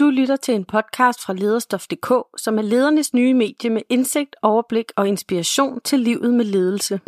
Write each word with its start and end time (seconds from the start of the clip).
Du 0.00 0.10
lytter 0.10 0.36
til 0.36 0.54
en 0.54 0.64
podcast 0.64 1.22
fra 1.22 1.32
lederstof.dk, 1.32 2.12
som 2.36 2.58
er 2.58 2.62
ledernes 2.62 3.14
nye 3.14 3.34
medie 3.34 3.70
med 3.70 3.82
indsigt, 3.88 4.36
overblik 4.42 4.84
og 4.96 5.08
inspiration 5.08 5.80
til 5.84 6.00
livet 6.00 6.34
med 6.34 6.44
ledelse. 6.44 7.00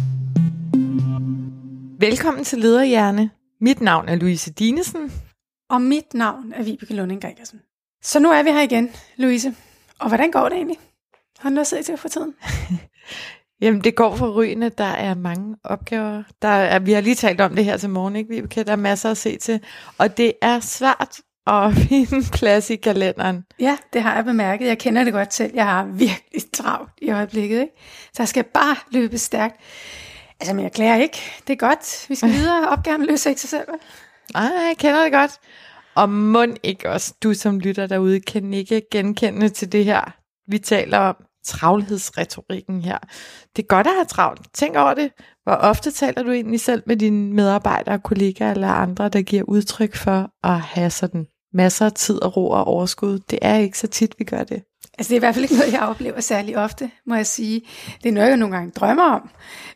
Velkommen 2.01 2.45
til 2.45 2.59
Lederhjerne. 2.59 3.31
Mit 3.61 3.81
navn 3.81 4.09
er 4.09 4.15
Louise 4.15 4.53
Dinesen. 4.53 5.13
Og 5.69 5.83
mit 5.83 6.15
navn 6.15 6.53
er 6.53 6.63
Vibeke 6.63 6.95
Lunding 6.95 7.23
Gregersen. 7.23 7.61
Så 8.03 8.21
nu 8.21 8.31
er 8.31 8.43
vi 8.43 8.51
her 8.51 8.61
igen, 8.61 8.91
Louise. 9.17 9.55
Og 9.99 10.09
hvordan 10.09 10.31
går 10.31 10.49
det 10.49 10.57
egentlig? 10.57 10.79
Har 11.39 11.51
du 11.51 11.55
noget 11.55 11.65
at 11.65 11.67
se 11.67 11.83
til 11.83 11.97
for 11.97 12.09
tiden? 12.09 12.35
Jamen, 13.63 13.85
det 13.85 13.95
går 13.95 14.17
for 14.17 14.31
rygende. 14.31 14.69
Der 14.69 14.85
er 14.85 15.15
mange 15.15 15.57
opgaver. 15.65 16.23
Der 16.43 16.49
er, 16.49 16.79
vi 16.79 16.93
har 16.93 17.01
lige 17.01 17.15
talt 17.15 17.41
om 17.41 17.55
det 17.55 17.65
her 17.65 17.77
til 17.77 17.91
morgen, 17.91 18.17
ikke, 18.17 18.31
Vibeke? 18.31 18.65
Der 18.65 18.73
er 18.73 18.77
masser 18.77 19.11
at 19.11 19.17
se 19.17 19.37
til. 19.37 19.61
Og 19.99 20.17
det 20.17 20.33
er 20.43 20.61
svært 20.61 21.21
at 21.47 21.75
finde 21.75 22.31
plads 22.33 22.71
i 22.71 22.77
kalenderen. 22.77 23.45
Ja, 23.61 23.77
det 23.93 24.03
har 24.03 24.15
jeg 24.15 24.25
bemærket. 24.25 24.67
Jeg 24.67 24.79
kender 24.79 25.05
det 25.05 25.13
godt 25.13 25.35
selv. 25.35 25.53
Jeg 25.55 25.65
har 25.65 25.85
virkelig 25.85 26.43
travlt 26.53 26.91
i 27.03 27.11
øjeblikket. 27.11 27.61
Ikke? 27.61 27.75
Så 28.13 28.23
jeg 28.23 28.29
skal 28.29 28.45
bare 28.45 28.77
løbe 28.91 29.19
stærkt. 29.19 29.57
Altså, 30.41 30.55
men 30.55 30.65
jeg 30.65 30.73
klager 30.73 30.97
ikke. 30.97 31.19
Det 31.47 31.53
er 31.53 31.57
godt. 31.57 32.07
Vi 32.09 32.15
skal 32.15 32.31
videre. 32.39 32.69
Opgaven 32.69 33.07
løser 33.07 33.31
ikke 33.31 33.41
sig 33.41 33.51
selv. 33.51 33.69
Nej, 34.35 34.43
jeg 34.43 34.75
kender 34.79 35.03
det 35.03 35.13
godt. 35.13 35.31
Og 35.95 36.11
mund 36.11 36.57
ikke 36.63 36.91
også, 36.91 37.15
du 37.23 37.35
som 37.35 37.61
lytter 37.61 37.87
derude, 37.87 38.21
kan 38.21 38.55
ikke 38.55 38.83
genkende 38.91 39.49
til 39.49 39.73
det 39.73 39.85
her, 39.85 40.17
vi 40.49 40.59
taler 40.59 40.99
om 40.99 41.17
travlhedsretorikken 41.45 42.83
her. 42.83 42.99
Det 43.57 43.63
er 43.63 43.67
godt 43.67 43.87
at 43.87 43.93
have 43.93 44.05
travlt. 44.05 44.41
Tænk 44.55 44.77
over 44.77 44.95
det. 44.95 45.11
Hvor 45.45 45.53
ofte 45.53 45.91
taler 45.91 46.23
du 46.23 46.31
egentlig 46.31 46.61
selv 46.61 46.83
med 46.87 46.97
dine 46.97 47.35
medarbejdere, 47.35 47.99
kollegaer 47.99 48.51
eller 48.51 48.69
andre, 48.69 49.09
der 49.09 49.23
giver 49.23 49.43
udtryk 49.43 49.97
for 49.97 50.31
at 50.45 50.61
have 50.61 50.91
sådan 50.91 51.27
masser 51.53 51.87
af 51.87 51.93
tid 51.93 52.23
og 52.23 52.37
ro 52.37 52.51
og 52.51 52.65
overskud? 52.65 53.19
Det 53.19 53.39
er 53.43 53.57
ikke 53.57 53.79
så 53.79 53.87
tit, 53.87 54.15
vi 54.19 54.25
gør 54.25 54.45
det. 54.45 54.63
Altså 54.99 55.11
det 55.11 55.15
er 55.15 55.19
i 55.19 55.25
hvert 55.25 55.35
fald 55.35 55.45
ikke 55.45 55.57
noget, 55.57 55.73
jeg 55.73 55.81
oplever 55.81 56.21
særlig 56.21 56.57
ofte, 56.57 56.91
må 57.07 57.15
jeg 57.15 57.27
sige. 57.27 57.63
Det 58.03 58.09
er 58.09 58.13
noget, 58.13 58.29
jeg 58.29 58.37
nogle 58.37 58.57
gange 58.57 58.71
drømmer 58.71 59.03
om. 59.03 59.31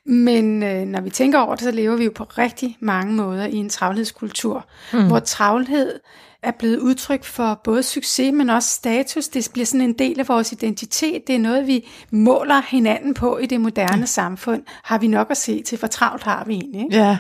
Men 0.07 0.63
øh, 0.63 0.87
når 0.87 1.01
vi 1.01 1.11
tænker 1.11 1.39
over 1.39 1.55
det, 1.55 1.65
så 1.65 1.71
lever 1.71 1.97
vi 1.97 2.05
jo 2.05 2.13
på 2.15 2.25
rigtig 2.25 2.77
mange 2.81 3.13
måder 3.13 3.47
i 3.47 3.55
en 3.55 3.69
travlhedskultur, 3.69 4.67
mm. 4.93 5.07
hvor 5.07 5.19
travlhed 5.19 6.01
er 6.45 6.51
blevet 6.51 6.79
udtryk 6.79 7.25
for 7.25 7.61
både 7.65 7.83
succes, 7.83 8.33
men 8.33 8.51
også 8.51 8.69
status. 8.69 9.29
Det 9.29 9.49
bliver 9.53 9.67
sådan 9.67 9.81
en 9.81 9.93
del 9.93 10.21
af 10.21 10.29
vores 10.29 10.53
identitet. 10.53 11.27
Det 11.27 11.35
er 11.35 11.39
noget, 11.39 11.67
vi 11.67 11.89
måler 12.11 12.63
hinanden 12.69 13.15
på 13.15 13.39
i 13.39 13.47
det 13.47 13.61
moderne 13.61 13.99
ja. 13.99 14.07
samfund. 14.07 14.63
Har 14.85 14.99
vi 14.99 15.07
nok 15.07 15.31
at 15.31 15.37
se 15.37 15.63
til, 15.63 15.79
for 15.79 15.87
travlt 15.87 16.23
har 16.23 16.45
vi 16.45 16.55
egentlig. 16.55 16.83
Ikke? 16.85 16.97
Ja, 16.97 17.19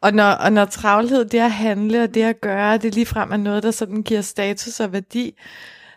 og 0.00 0.12
når, 0.12 0.30
og 0.30 0.52
når 0.52 0.64
travlhed, 0.64 1.24
det 1.24 1.38
at 1.38 1.50
handle 1.50 2.02
og 2.02 2.14
det 2.14 2.22
at 2.22 2.40
gøre, 2.40 2.76
det 2.76 2.94
ligefrem 2.94 3.32
er 3.32 3.36
noget, 3.36 3.62
der 3.62 3.70
sådan 3.70 4.02
giver 4.02 4.20
status 4.20 4.80
og 4.80 4.92
værdi, 4.92 5.34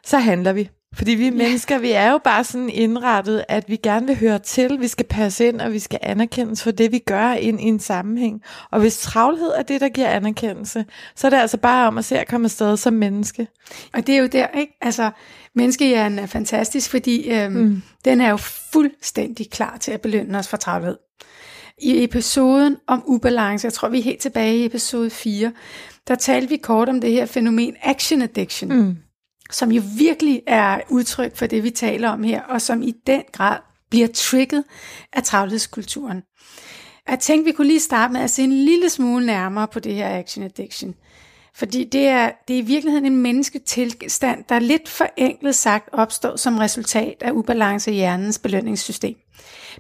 så 0.06 0.18
handler 0.18 0.54
vi. 0.54 0.70
Fordi 0.96 1.12
vi 1.12 1.30
mennesker, 1.30 1.78
vi 1.78 1.92
er 1.92 2.12
jo 2.12 2.18
bare 2.18 2.44
sådan 2.44 2.70
indrettet, 2.70 3.46
at 3.48 3.64
vi 3.68 3.76
gerne 3.76 4.08
vil 4.08 4.20
høre 4.20 4.40
til, 4.40 4.80
vi 4.80 4.88
skal 4.88 5.06
passe 5.06 5.48
ind, 5.48 5.62
og 5.62 5.74
vi 5.74 5.80
skal 5.80 6.00
anerkendes 6.02 6.64
for 6.64 6.72
det, 6.72 6.92
vi 6.92 7.00
gør 7.00 7.32
ind 7.32 7.62
i 7.62 7.64
en 7.64 7.80
sammenhæng. 7.80 8.42
Og 8.72 8.80
hvis 8.80 8.98
travlhed 8.98 9.52
er 9.56 9.64
det, 9.64 9.82
der 9.82 9.90
giver 9.90 10.08
anerkendelse, 10.08 10.86
så 11.16 11.28
er 11.28 11.30
det 11.30 11.38
altså 11.38 11.58
bare 11.58 11.88
om 11.88 11.98
at 11.98 12.06
se 12.06 12.20
at 12.20 12.28
komme 12.28 12.46
afsted 12.46 12.78
som 12.78 12.94
menneske. 12.94 13.48
Og 13.94 14.08
det 14.08 14.16
er 14.16 14.20
jo 14.20 14.28
der, 14.28 14.48
ikke? 14.48 14.78
Altså, 14.82 15.12
menneskehjernen 15.56 16.20
er 16.20 16.26
fantastisk, 16.26 16.92
fordi 16.92 17.32
øhm, 17.32 17.54
mm. 17.54 17.82
den 18.06 18.22
er 18.22 18.30
jo 18.30 18.38
fuldstændig 18.74 19.50
klar 19.50 19.78
til 19.78 19.92
at 19.92 20.02
belønne 20.02 20.38
os 20.38 20.48
for 20.48 20.58
travlhed. 20.58 20.98
I 21.82 22.04
episoden 22.04 22.78
om 22.88 23.04
ubalance, 23.06 23.66
jeg 23.66 23.74
tror 23.74 23.90
vi 23.90 24.00
er 24.00 24.04
helt 24.04 24.20
tilbage 24.20 24.58
i 24.58 24.66
episode 24.66 25.10
4, 25.10 25.52
der 26.08 26.16
talte 26.16 26.50
vi 26.50 26.58
kort 26.58 26.90
om 26.90 27.02
det 27.02 27.12
her 27.12 27.26
fænomen 27.26 27.76
action 27.84 28.22
addiction. 28.22 28.74
Mm 28.74 28.98
som 29.52 29.72
jo 29.72 29.84
virkelig 29.98 30.42
er 30.48 30.80
udtryk 30.90 31.36
for 31.38 31.48
det, 31.48 31.64
vi 31.64 31.70
taler 31.70 32.10
om 32.10 32.24
her, 32.24 32.42
og 32.42 32.62
som 32.62 32.82
i 32.84 32.94
den 33.08 33.24
grad 33.32 33.58
bliver 33.90 34.08
trigget 34.08 34.64
af 35.14 35.24
travlhedskulturen. 35.24 36.22
Jeg 37.08 37.20
tænkte, 37.20 37.46
vi 37.46 37.52
kunne 37.52 37.68
lige 37.68 37.80
starte 37.80 38.14
med 38.14 38.22
at 38.22 38.30
se 38.30 38.44
en 38.44 38.52
lille 38.52 38.90
smule 38.90 39.26
nærmere 39.26 39.68
på 39.68 39.80
det 39.80 39.96
her 39.96 40.20
action 40.20 40.46
addiction. 40.46 40.96
Fordi 41.56 41.84
det 41.84 42.08
er, 42.08 42.32
det 42.48 42.54
er 42.54 42.58
i 42.58 42.66
virkeligheden 42.66 43.06
en 43.06 43.18
mennesketilstand, 43.18 44.44
der 44.50 44.60
lidt 44.60 44.90
forenklet 44.90 45.56
sagt 45.56 45.90
opstår 45.92 46.36
som 46.36 46.58
resultat 46.58 47.16
af 47.22 47.32
ubalance 47.32 47.92
i 47.92 47.96
hjernens 47.96 48.40
belønningssystem. 48.40 49.16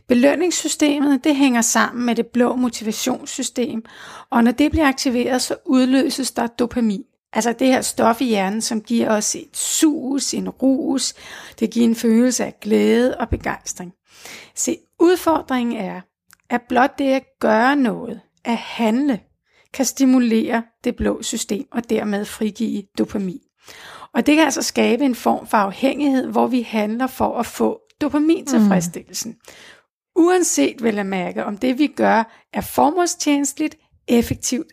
Belønningssystemet 0.08 1.24
det 1.24 1.36
hænger 1.36 1.62
sammen 1.62 2.06
med 2.06 2.16
det 2.16 2.28
blå 2.28 2.56
motivationssystem, 2.56 3.84
og 4.30 4.44
når 4.44 4.52
det 4.52 4.72
bliver 4.72 4.88
aktiveret, 4.88 5.42
så 5.42 5.56
udløses 5.66 6.32
der 6.32 6.48
dopamin. 6.48 7.04
Altså 7.36 7.54
det 7.54 7.68
her 7.68 7.82
stof 7.82 8.22
i 8.22 8.26
hjernen, 8.26 8.62
som 8.62 8.82
giver 8.82 9.10
os 9.10 9.36
et 9.36 9.58
sus, 9.58 10.34
en 10.34 10.50
rus, 10.50 11.14
det 11.60 11.72
giver 11.72 11.86
en 11.86 11.96
følelse 11.96 12.46
af 12.46 12.60
glæde 12.62 13.18
og 13.18 13.30
begejstring. 13.30 13.94
Se, 14.56 14.78
udfordringen 15.00 15.78
er, 15.78 16.02
at 16.50 16.62
blot 16.70 16.98
det 16.98 17.14
at 17.14 17.24
gøre 17.40 17.76
noget, 17.76 18.22
at 18.46 18.58
handle, 18.58 19.20
kan 19.74 19.86
stimulere 19.86 20.64
det 20.84 20.96
blå 20.96 21.22
system 21.24 21.68
og 21.72 21.90
dermed 21.90 22.26
frigive 22.26 22.84
dopamin. 22.98 23.42
Og 24.14 24.26
det 24.26 24.36
kan 24.36 24.46
altså 24.46 24.62
skabe 24.62 25.06
en 25.06 25.16
form 25.16 25.48
for 25.48 25.58
afhængighed, 25.58 26.28
hvor 26.28 26.48
vi 26.48 26.62
handler 26.62 27.08
for 27.08 27.40
at 27.40 27.46
få 27.46 27.80
dopamin 28.02 28.46
tilfredsstillelsen. 28.46 29.32
Mm. 29.32 29.38
Uanset 30.16 30.84
vel 30.84 31.00
at 31.00 31.06
mærke, 31.06 31.46
om 31.46 31.58
det 31.58 31.80
vi 31.80 31.88
gør 31.88 32.48
er 32.54 32.62
formålstjenestligt, 32.62 33.78
effektivt 34.08 34.68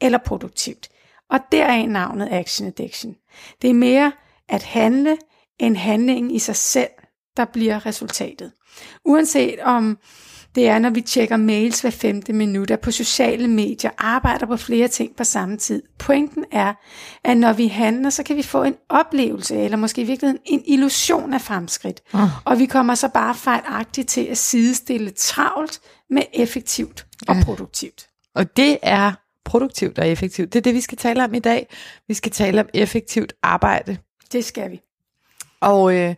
eller 0.00 0.18
produktivt. 0.18 0.88
Og 1.30 1.40
deraf 1.52 1.88
navnet 1.88 2.28
Action 2.30 2.68
Addiction. 2.68 3.14
Det 3.62 3.70
er 3.70 3.74
mere 3.74 4.12
at 4.48 4.62
handle 4.62 5.16
end 5.58 5.76
handlingen 5.76 6.30
i 6.30 6.38
sig 6.38 6.56
selv, 6.56 6.90
der 7.36 7.44
bliver 7.44 7.86
resultatet. 7.86 8.52
Uanset 9.04 9.60
om 9.60 9.98
det 10.54 10.68
er, 10.68 10.78
når 10.78 10.90
vi 10.90 11.00
tjekker 11.00 11.36
mails 11.36 11.80
hver 11.80 11.90
femte 11.90 12.32
minut, 12.32 12.70
er 12.70 12.76
på 12.76 12.90
sociale 12.90 13.48
medier, 13.48 13.90
arbejder 13.98 14.46
på 14.46 14.56
flere 14.56 14.88
ting 14.88 15.16
på 15.16 15.24
samme 15.24 15.56
tid. 15.56 15.82
Pointen 15.98 16.44
er, 16.52 16.74
at 17.24 17.36
når 17.36 17.52
vi 17.52 17.66
handler, 17.66 18.10
så 18.10 18.22
kan 18.22 18.36
vi 18.36 18.42
få 18.42 18.62
en 18.62 18.74
oplevelse, 18.88 19.56
eller 19.56 19.76
måske 19.76 20.00
i 20.00 20.04
virkeligheden 20.04 20.42
en 20.44 20.62
illusion 20.66 21.34
af 21.34 21.40
fremskridt. 21.40 22.00
Uh. 22.14 22.20
Og 22.44 22.58
vi 22.58 22.66
kommer 22.66 22.94
så 22.94 23.08
bare 23.08 23.34
fejlagtigt 23.34 24.08
til 24.08 24.24
at 24.24 24.38
sidestille 24.38 25.10
travlt 25.10 25.80
med 26.10 26.22
effektivt 26.34 27.06
og 27.28 27.36
produktivt. 27.44 28.08
Og 28.34 28.56
det 28.56 28.78
er 28.82 29.12
produktivt 29.46 29.98
og 29.98 30.08
effektivt. 30.08 30.52
Det 30.52 30.58
er 30.58 30.62
det, 30.62 30.74
vi 30.74 30.80
skal 30.80 30.98
tale 30.98 31.24
om 31.24 31.34
i 31.34 31.38
dag. 31.38 31.66
Vi 32.08 32.14
skal 32.14 32.32
tale 32.32 32.60
om 32.60 32.68
effektivt 32.74 33.32
arbejde. 33.42 33.96
Det 34.32 34.44
skal 34.44 34.70
vi. 34.70 34.80
Og 35.60 35.94
øh, 35.94 36.14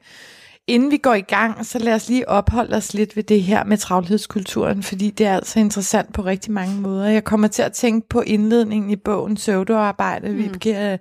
inden 0.68 0.90
vi 0.90 0.96
går 0.96 1.14
i 1.14 1.20
gang, 1.20 1.66
så 1.66 1.78
lad 1.78 1.94
os 1.94 2.08
lige 2.08 2.28
opholde 2.28 2.76
os 2.76 2.94
lidt 2.94 3.16
ved 3.16 3.22
det 3.22 3.42
her 3.42 3.64
med 3.64 3.76
travlhedskulturen, 3.76 4.82
fordi 4.82 5.10
det 5.10 5.26
er 5.26 5.34
altså 5.34 5.58
interessant 5.58 6.12
på 6.12 6.22
rigtig 6.22 6.52
mange 6.52 6.80
måder. 6.80 7.08
Jeg 7.08 7.24
kommer 7.24 7.48
til 7.48 7.62
at 7.62 7.72
tænke 7.72 8.08
på 8.08 8.20
indledningen 8.20 8.90
i 8.90 8.96
bogen 8.96 9.36
Søvdearbejde, 9.36 10.28
mm. 10.28 10.38
vi 10.38 10.98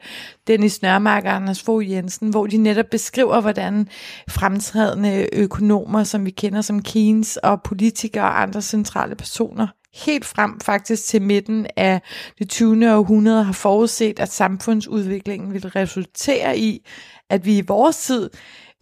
Dennis 0.47 0.81
Nørmark 0.81 1.25
og 1.25 1.35
Anders 1.35 1.63
Fogh 1.63 1.91
Jensen, 1.91 2.29
hvor 2.29 2.47
de 2.47 2.57
netop 2.57 2.85
beskriver, 2.91 3.41
hvordan 3.41 3.88
fremtrædende 4.29 5.27
økonomer, 5.33 6.03
som 6.03 6.25
vi 6.25 6.31
kender 6.31 6.61
som 6.61 6.81
Keynes, 6.81 7.38
og 7.38 7.61
politikere 7.61 8.23
og 8.23 8.41
andre 8.41 8.61
centrale 8.61 9.16
personer, 9.16 9.67
helt 10.06 10.25
frem 10.25 10.59
faktisk 10.59 11.06
til 11.06 11.22
midten 11.22 11.67
af 11.77 12.01
det 12.39 12.50
20. 12.50 12.94
århundrede 12.94 13.44
har 13.44 13.53
forudset, 13.53 14.19
at 14.19 14.31
samfundsudviklingen 14.31 15.53
vil 15.53 15.69
resultere 15.69 16.57
i, 16.57 16.88
at 17.29 17.45
vi 17.45 17.57
i 17.57 17.63
vores 17.67 17.97
tid 17.97 18.29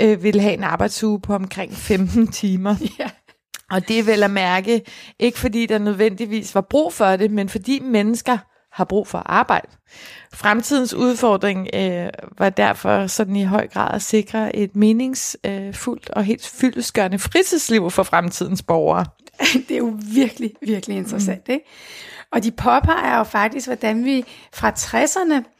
øh, 0.01 0.23
vil 0.23 0.41
have 0.41 0.53
en 0.53 0.63
arbejdsuge 0.63 1.21
på 1.21 1.35
omkring 1.35 1.73
15 1.73 2.27
timer. 2.41 2.75
Ja. 2.99 3.09
Og 3.71 3.87
det 3.87 3.99
er 3.99 4.03
vel 4.03 4.23
at 4.23 4.31
mærke, 4.31 4.81
ikke 5.19 5.39
fordi 5.39 5.65
der 5.65 5.77
nødvendigvis 5.77 6.55
var 6.55 6.61
brug 6.61 6.93
for 6.93 7.15
det, 7.15 7.31
men 7.31 7.49
fordi 7.49 7.79
mennesker 7.79 8.37
har 8.71 8.85
brug 8.85 9.07
for 9.07 9.17
arbejde. 9.17 9.67
Fremtidens 10.33 10.93
udfordring 10.93 11.67
øh, 11.73 12.09
var 12.37 12.49
derfor 12.49 13.07
sådan 13.07 13.35
i 13.35 13.43
høj 13.43 13.67
grad 13.67 13.95
at 13.95 14.01
sikre 14.01 14.55
et 14.55 14.75
meningsfuldt 14.75 16.09
og 16.09 16.23
helt 16.23 16.47
fyldesgørende 16.47 17.19
fritidsliv 17.19 17.91
for 17.91 18.03
fremtidens 18.03 18.63
borgere. 18.63 19.05
det 19.67 19.71
er 19.71 19.77
jo 19.77 19.97
virkelig, 20.13 20.51
virkelig 20.61 20.97
interessant. 20.97 21.47
Mm. 21.47 21.53
Ikke? 21.53 21.65
Og 22.31 22.43
de 22.43 22.51
påpeger 22.51 23.17
jo 23.17 23.23
faktisk, 23.23 23.67
hvordan 23.67 24.05
vi 24.05 24.25
fra 24.53 24.69
60'erne 24.69 25.54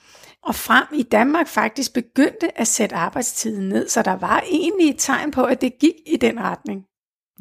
og 0.46 0.56
frem 0.56 0.86
i 0.94 1.04
Danmark 1.04 1.48
faktisk 1.48 1.94
begyndte 1.94 2.60
at 2.60 2.68
sætte 2.68 2.96
arbejdstiden 2.96 3.70
ned, 3.70 3.90
så 3.90 4.02
der 4.02 4.16
var 4.16 4.44
egentlig 4.52 4.90
et 4.90 4.96
tegn 5.00 5.32
på, 5.32 5.44
at 5.44 5.62
det 5.62 5.80
gik 5.80 5.96
i 6.06 6.18
den 6.18 6.40
retning. 6.40 6.84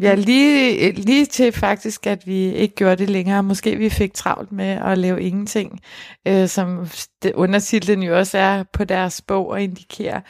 Ja, 0.00 0.14
lige, 0.14 0.92
lige 0.92 1.26
til 1.26 1.52
faktisk, 1.52 2.06
at 2.06 2.26
vi 2.26 2.52
ikke 2.52 2.74
gjorde 2.74 2.96
det 2.96 3.10
længere. 3.10 3.42
Måske 3.42 3.76
vi 3.76 3.88
fik 3.88 4.14
travlt 4.14 4.52
med 4.52 4.64
at 4.64 4.98
lave 4.98 5.22
ingenting, 5.22 5.80
øh, 6.28 6.48
som 6.48 6.88
undertitlen 7.34 8.02
jo 8.02 8.18
også 8.18 8.38
er 8.38 8.62
på 8.72 8.84
deres 8.84 9.20
bog 9.20 9.48
og 9.48 9.62
indikerer. 9.62 10.20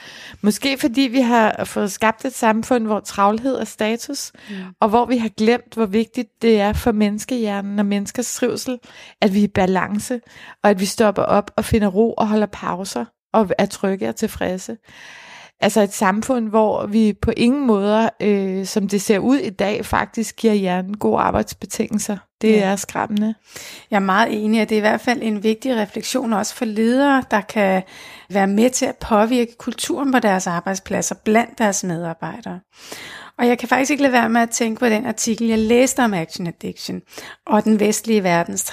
Måske 0.43 0.79
fordi 0.79 1.01
vi 1.01 1.21
har 1.21 1.65
fået 1.65 1.93
skabt 1.93 2.25
et 2.25 2.35
samfund, 2.35 2.87
hvor 2.87 3.01
travlhed 3.01 3.57
er 3.57 3.65
status, 3.65 4.33
mm. 4.51 4.57
og 4.81 4.89
hvor 4.89 5.07
vi 5.07 5.17
har 5.17 5.29
glemt, 5.29 5.75
hvor 5.75 5.87
vigtigt 5.87 6.29
det 6.43 6.61
er 6.61 6.73
for 6.73 6.93
menneskehjernen 6.93 7.79
og 7.79 7.87
menneskers 7.87 8.35
trivsel, 8.35 8.79
at 9.21 9.35
vi 9.35 9.39
er 9.39 9.45
i 9.45 9.49
balance, 9.49 10.21
og 10.63 10.71
at 10.71 10.81
vi 10.81 10.87
stopper 10.87 11.23
op 11.23 11.51
og 11.57 11.65
finder 11.65 11.89
ro 11.89 12.13
og 12.13 12.29
holder 12.29 12.47
pauser 12.53 13.05
og 13.33 13.51
er 13.59 13.67
trygge 13.67 14.09
og 14.09 14.17
tilfredse. 14.17 14.77
Altså 15.61 15.81
et 15.81 15.93
samfund, 15.93 16.49
hvor 16.49 16.87
vi 16.87 17.13
på 17.23 17.33
ingen 17.37 17.67
måder, 17.67 18.09
øh, 18.23 18.67
som 18.67 18.89
det 18.89 19.03
ser 19.03 19.19
ud 19.19 19.37
i 19.37 19.51
dag, 19.51 19.87
faktisk 19.87 20.37
giver 20.37 20.55
hjernen 20.55 20.97
gode 20.97 21.19
arbejdsbetingelser. 21.19 22.17
Det 22.41 22.53
ja. 22.53 22.61
er 22.61 22.77
skræmmende. 22.77 23.35
Jeg 23.91 23.97
er 23.97 24.01
meget 24.01 24.45
enig, 24.45 24.61
at 24.61 24.69
det 24.69 24.75
er 24.75 24.79
i 24.79 24.81
hvert 24.81 25.01
fald 25.01 25.23
en 25.23 25.43
vigtig 25.43 25.77
refleksion 25.77 26.33
også 26.33 26.55
for 26.55 26.65
ledere, 26.65 27.25
der 27.31 27.41
kan 27.41 27.83
være 28.31 28.47
med 28.47 28.71
til 28.71 28.87
at 28.87 28.97
påvirke 28.97 29.57
kulturen 29.59 30.13
på 30.13 30.19
deres 30.19 30.47
arbejdspladser 30.47 31.15
blandt 31.25 31.59
deres 31.59 31.85
medarbejdere. 31.85 32.61
Og 33.39 33.47
jeg 33.49 33.59
kan 33.59 33.69
faktisk 33.69 33.91
ikke 33.91 34.03
lade 34.03 34.13
være 34.13 34.29
med 34.29 34.41
at 34.41 34.51
tænke 34.51 34.79
på 34.79 34.87
den 34.87 35.07
artikel, 35.07 35.49
jeg 35.49 35.59
læste 35.59 36.05
om 36.05 36.15
Action 36.15 36.47
Addiction 36.47 37.03
og 37.47 37.65
den 37.65 37.81
vestlige 37.81 38.23
verdens 38.23 38.65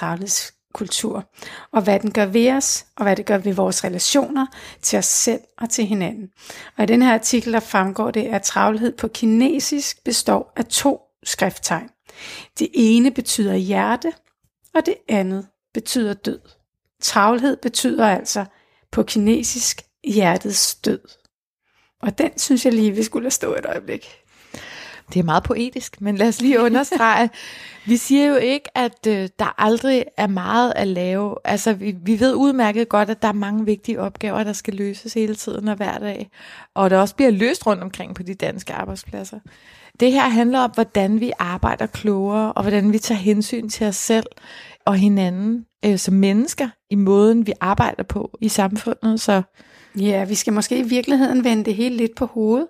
kultur, 0.72 1.24
og 1.72 1.82
hvad 1.82 2.00
den 2.00 2.12
gør 2.12 2.26
ved 2.26 2.52
os, 2.52 2.86
og 2.96 3.04
hvad 3.04 3.16
det 3.16 3.26
gør 3.26 3.38
ved 3.38 3.54
vores 3.54 3.84
relationer 3.84 4.46
til 4.82 4.98
os 4.98 5.06
selv 5.06 5.40
og 5.58 5.70
til 5.70 5.86
hinanden. 5.86 6.28
Og 6.76 6.84
i 6.84 6.86
den 6.86 7.02
her 7.02 7.14
artikel, 7.14 7.52
der 7.52 7.60
fremgår 7.60 8.10
det, 8.10 8.24
at 8.24 8.42
travlhed 8.42 8.96
på 8.96 9.08
kinesisk 9.08 10.04
består 10.04 10.52
af 10.56 10.64
to 10.64 11.00
skrifttegn. 11.22 11.88
Det 12.58 12.68
ene 12.74 13.10
betyder 13.10 13.54
hjerte, 13.54 14.12
og 14.74 14.86
det 14.86 14.94
andet 15.08 15.46
betyder 15.74 16.14
død. 16.14 16.40
Travlhed 17.00 17.56
betyder 17.56 18.08
altså 18.08 18.44
på 18.90 19.02
kinesisk 19.02 19.82
hjertets 20.04 20.74
død. 20.74 21.00
Og 22.02 22.18
den 22.18 22.38
synes 22.38 22.64
jeg 22.64 22.72
lige, 22.72 22.92
vi 22.92 23.02
skulle 23.02 23.24
have 23.24 23.30
stå 23.30 23.54
et 23.54 23.66
øjeblik. 23.66 24.22
Det 25.14 25.20
er 25.20 25.24
meget 25.24 25.42
poetisk, 25.42 26.00
men 26.00 26.16
lad 26.16 26.28
os 26.28 26.40
lige 26.40 26.60
understrege. 26.66 27.30
vi 27.86 27.96
siger 27.96 28.26
jo 28.26 28.36
ikke, 28.36 28.78
at 28.78 29.06
øh, 29.08 29.28
der 29.38 29.54
aldrig 29.58 30.04
er 30.16 30.26
meget 30.26 30.72
at 30.76 30.88
lave. 30.88 31.36
Altså, 31.44 31.72
vi, 31.72 31.96
vi 32.04 32.20
ved 32.20 32.34
udmærket 32.34 32.88
godt, 32.88 33.10
at 33.10 33.22
der 33.22 33.28
er 33.28 33.32
mange 33.32 33.64
vigtige 33.64 34.00
opgaver, 34.00 34.44
der 34.44 34.52
skal 34.52 34.74
løses 34.74 35.14
hele 35.14 35.34
tiden 35.34 35.68
og 35.68 35.76
hver 35.76 35.98
dag. 35.98 36.30
Og 36.74 36.90
der 36.90 36.98
også 36.98 37.14
bliver 37.14 37.30
løst 37.30 37.66
rundt 37.66 37.82
omkring 37.82 38.14
på 38.14 38.22
de 38.22 38.34
danske 38.34 38.72
arbejdspladser. 38.72 39.38
Det 40.00 40.12
her 40.12 40.28
handler 40.28 40.58
om, 40.58 40.70
hvordan 40.74 41.20
vi 41.20 41.32
arbejder 41.38 41.86
klogere, 41.86 42.52
og 42.52 42.62
hvordan 42.62 42.92
vi 42.92 42.98
tager 42.98 43.18
hensyn 43.18 43.68
til 43.68 43.86
os 43.86 43.96
selv 43.96 44.26
og 44.86 44.96
hinanden 44.96 45.66
øh, 45.84 45.98
som 45.98 46.14
mennesker 46.14 46.68
i 46.90 46.94
måden, 46.94 47.46
vi 47.46 47.52
arbejder 47.60 48.02
på 48.02 48.38
i 48.40 48.48
samfundet. 48.48 49.20
Så 49.20 49.42
Ja, 49.98 50.24
vi 50.24 50.34
skal 50.34 50.52
måske 50.52 50.78
i 50.78 50.82
virkeligheden 50.82 51.44
vende 51.44 51.64
det 51.64 51.74
hele 51.74 51.96
lidt 51.96 52.14
på 52.16 52.26
hovedet, 52.26 52.66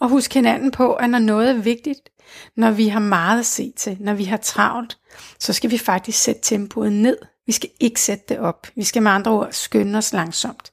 og 0.00 0.08
husk 0.08 0.34
hinanden 0.34 0.70
på, 0.70 0.94
at 0.94 1.10
når 1.10 1.18
noget 1.18 1.50
er 1.50 1.54
vigtigt, 1.54 2.10
når 2.56 2.70
vi 2.70 2.88
har 2.88 3.00
meget 3.00 3.40
at 3.40 3.46
se 3.46 3.72
til, 3.76 3.96
når 4.00 4.14
vi 4.14 4.24
har 4.24 4.36
travlt, 4.36 4.98
så 5.38 5.52
skal 5.52 5.70
vi 5.70 5.78
faktisk 5.78 6.22
sætte 6.22 6.40
tempoet 6.44 6.92
ned. 6.92 7.18
Vi 7.46 7.52
skal 7.52 7.70
ikke 7.80 8.00
sætte 8.00 8.24
det 8.28 8.38
op. 8.38 8.66
Vi 8.74 8.84
skal 8.84 9.02
med 9.02 9.10
andre 9.10 9.30
ord 9.30 9.48
skynde 9.52 9.98
os 9.98 10.12
langsomt. 10.12 10.72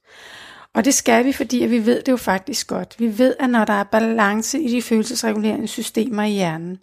Og 0.74 0.84
det 0.84 0.94
skal 0.94 1.24
vi, 1.24 1.32
fordi 1.32 1.56
vi 1.56 1.86
ved 1.86 2.02
det 2.02 2.12
jo 2.12 2.16
faktisk 2.16 2.66
godt. 2.66 2.94
Vi 2.98 3.18
ved, 3.18 3.36
at 3.40 3.50
når 3.50 3.64
der 3.64 3.72
er 3.72 3.84
balance 3.84 4.60
i 4.60 4.68
de 4.68 4.82
følelsesregulerende 4.82 5.68
systemer 5.68 6.22
i 6.22 6.30
hjernen, 6.30 6.78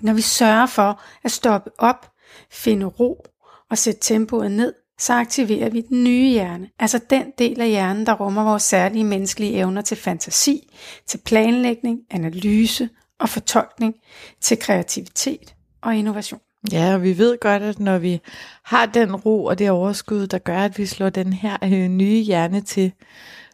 når 0.00 0.12
vi 0.12 0.20
sørger 0.20 0.66
for 0.66 1.02
at 1.22 1.30
stoppe 1.30 1.70
op, 1.78 2.12
finde 2.50 2.86
ro 2.86 3.26
og 3.70 3.78
sætte 3.78 4.00
tempoet 4.02 4.50
ned, 4.50 4.74
så 5.00 5.12
aktiverer 5.12 5.70
vi 5.70 5.80
den 5.80 6.04
nye 6.04 6.28
hjerne, 6.28 6.68
altså 6.78 7.00
den 7.10 7.32
del 7.38 7.60
af 7.60 7.68
hjernen, 7.68 8.06
der 8.06 8.12
rummer 8.12 8.44
vores 8.44 8.62
særlige 8.62 9.04
menneskelige 9.04 9.52
evner 9.52 9.82
til 9.82 9.96
fantasi, 9.96 10.76
til 11.06 11.18
planlægning, 11.18 11.98
analyse 12.10 12.88
og 13.18 13.28
fortolkning, 13.28 13.94
til 14.40 14.58
kreativitet 14.58 15.54
og 15.82 15.96
innovation. 15.96 16.40
Ja, 16.72 16.94
og 16.94 17.02
vi 17.02 17.18
ved 17.18 17.40
godt, 17.40 17.62
at 17.62 17.80
når 17.80 17.98
vi 17.98 18.20
har 18.64 18.86
den 18.86 19.16
ro 19.16 19.44
og 19.44 19.58
det 19.58 19.70
overskud, 19.70 20.26
der 20.26 20.38
gør, 20.38 20.58
at 20.58 20.78
vi 20.78 20.86
slår 20.86 21.10
den 21.10 21.32
her 21.32 21.56
øh, 21.64 21.88
nye 21.88 22.20
hjerne 22.20 22.60
til, 22.60 22.92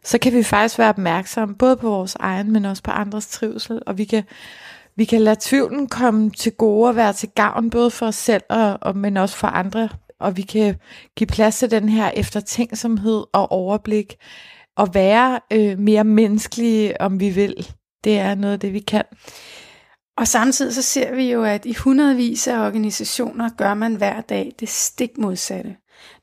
så 0.04 0.18
kan 0.18 0.32
vi 0.32 0.42
faktisk 0.42 0.78
være 0.78 0.88
opmærksomme 0.88 1.54
både 1.54 1.76
på 1.76 1.90
vores 1.90 2.14
egen, 2.14 2.52
men 2.52 2.64
også 2.64 2.82
på 2.82 2.90
andres 2.90 3.26
trivsel, 3.26 3.82
og 3.86 3.98
vi 3.98 4.04
kan, 4.04 4.22
vi 4.96 5.04
kan 5.04 5.20
lade 5.20 5.36
tvivlen 5.40 5.88
komme 5.88 6.30
til 6.30 6.52
gode 6.52 6.88
og 6.88 6.96
være 6.96 7.12
til 7.12 7.28
gavn, 7.28 7.70
både 7.70 7.90
for 7.90 8.06
os 8.06 8.14
selv, 8.14 8.42
og, 8.48 8.78
og, 8.80 8.96
men 8.96 9.16
også 9.16 9.36
for 9.36 9.46
andre 9.46 9.88
og 10.20 10.36
vi 10.36 10.42
kan 10.42 10.76
give 11.16 11.26
plads 11.26 11.58
til 11.58 11.70
den 11.70 11.88
her 11.88 12.10
eftertænksomhed 12.10 13.24
og 13.32 13.52
overblik, 13.52 14.16
og 14.76 14.94
være 14.94 15.40
øh, 15.52 15.78
mere 15.78 16.04
menneskelige, 16.04 17.00
om 17.00 17.20
vi 17.20 17.30
vil. 17.30 17.66
Det 18.04 18.18
er 18.18 18.34
noget 18.34 18.52
af 18.52 18.60
det, 18.60 18.72
vi 18.72 18.80
kan. 18.80 19.04
Og 20.16 20.28
samtidig 20.28 20.74
så 20.74 20.82
ser 20.82 21.14
vi 21.14 21.32
jo, 21.32 21.44
at 21.44 21.66
i 21.66 21.72
hundredvis 21.72 22.48
af 22.48 22.66
organisationer 22.66 23.48
gør 23.58 23.74
man 23.74 23.94
hver 23.94 24.20
dag 24.20 24.52
det 24.60 24.68
stik 24.68 25.18
modsatte. 25.18 25.76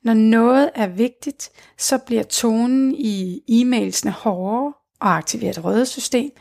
Når 0.04 0.14
noget 0.14 0.70
er 0.76 0.88
vigtigt, 0.88 1.50
så 1.78 1.98
bliver 1.98 2.24
tonen 2.24 2.96
i 2.96 3.42
e-mailsene 3.48 4.12
hårdere 4.12 4.74
og 5.02 5.18
aktiverer 5.18 5.52
et 5.52 5.64
røde 5.64 5.86
system. 5.86 6.32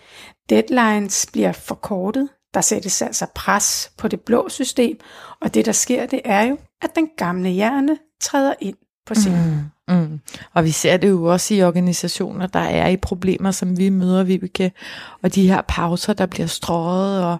Deadlines 0.51 1.27
bliver 1.33 1.53
forkortet, 1.53 2.29
der 2.55 2.61
sættes 2.61 3.03
altså 3.03 3.27
pres 3.35 3.93
på 3.99 4.09
det 4.09 4.21
blå 4.21 4.49
system, 4.49 4.97
og 5.41 5.55
det 5.55 5.67
der 5.67 5.73
sker, 5.73 6.07
det 6.07 6.21
er 6.25 6.43
jo, 6.43 6.59
at 6.83 6.91
den 6.95 7.09
gamle 7.17 7.49
hjerne 7.49 7.99
træder 8.21 8.55
ind 8.61 8.77
på 9.07 9.15
scenen. 9.15 9.73
Mm, 9.89 9.95
mm. 9.95 10.21
Og 10.55 10.65
vi 10.65 10.71
ser 10.71 10.97
det 10.97 11.09
jo 11.09 11.25
også 11.25 11.55
i 11.55 11.63
organisationer, 11.63 12.47
der 12.47 12.61
er 12.61 12.89
i 12.89 12.97
problemer, 12.97 13.51
som 13.51 13.79
vi 13.79 13.89
møder, 13.89 14.25
Vibeke, 14.25 14.73
og 15.23 15.35
de 15.35 15.49
her 15.49 15.63
pauser, 15.69 16.13
der 16.13 16.27
bliver 16.27 16.47
strøget, 16.47 17.25
og 17.25 17.39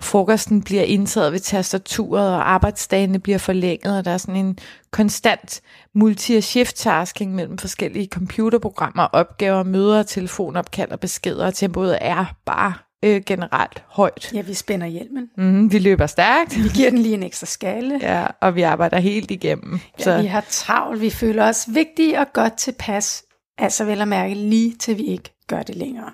frokosten 0.00 0.62
bliver 0.62 0.82
indtaget 0.82 1.32
ved 1.32 1.40
tastaturet, 1.40 2.34
og 2.34 2.50
arbejdsdagene 2.50 3.18
bliver 3.18 3.38
forlænget, 3.38 3.98
og 3.98 4.04
der 4.04 4.10
er 4.10 4.18
sådan 4.18 4.36
en 4.36 4.58
konstant 4.90 5.60
multi-shift-tasking 5.94 7.34
mellem 7.34 7.58
forskellige 7.58 8.08
computerprogrammer, 8.12 9.02
opgaver, 9.02 9.62
møder, 9.62 10.02
telefonopkald 10.02 10.90
og 10.90 11.00
beskeder, 11.00 11.46
og 11.46 11.54
tempoet 11.54 11.98
er 12.00 12.24
bare 12.46 12.74
øh, 13.04 13.22
generelt 13.26 13.84
højt. 13.88 14.32
Ja, 14.34 14.40
vi 14.40 14.54
spænder 14.54 14.86
hjelmen. 14.86 15.30
Mm, 15.36 15.72
vi 15.72 15.78
løber 15.78 16.06
stærkt. 16.06 16.56
Vi 16.64 16.68
giver 16.74 16.90
den 16.90 16.98
lige 16.98 17.14
en 17.14 17.22
ekstra 17.22 17.46
skalle. 17.46 17.98
Ja, 18.02 18.26
og 18.40 18.54
vi 18.54 18.62
arbejder 18.62 18.98
helt 18.98 19.30
igennem. 19.30 19.80
Ja, 19.98 20.04
så. 20.04 20.20
vi 20.22 20.26
har 20.26 20.44
travlt. 20.48 21.00
Vi 21.00 21.10
føler 21.10 21.48
os 21.48 21.68
vigtige 21.74 22.20
og 22.20 22.26
godt 22.32 22.56
tilpas. 22.58 23.24
Altså 23.58 23.84
vel 23.84 24.00
at 24.00 24.08
mærke 24.08 24.34
lige 24.34 24.76
til 24.76 24.98
vi 24.98 25.02
ikke 25.02 25.32
gør 25.50 25.62
det 25.62 25.76
længere. 25.76 26.10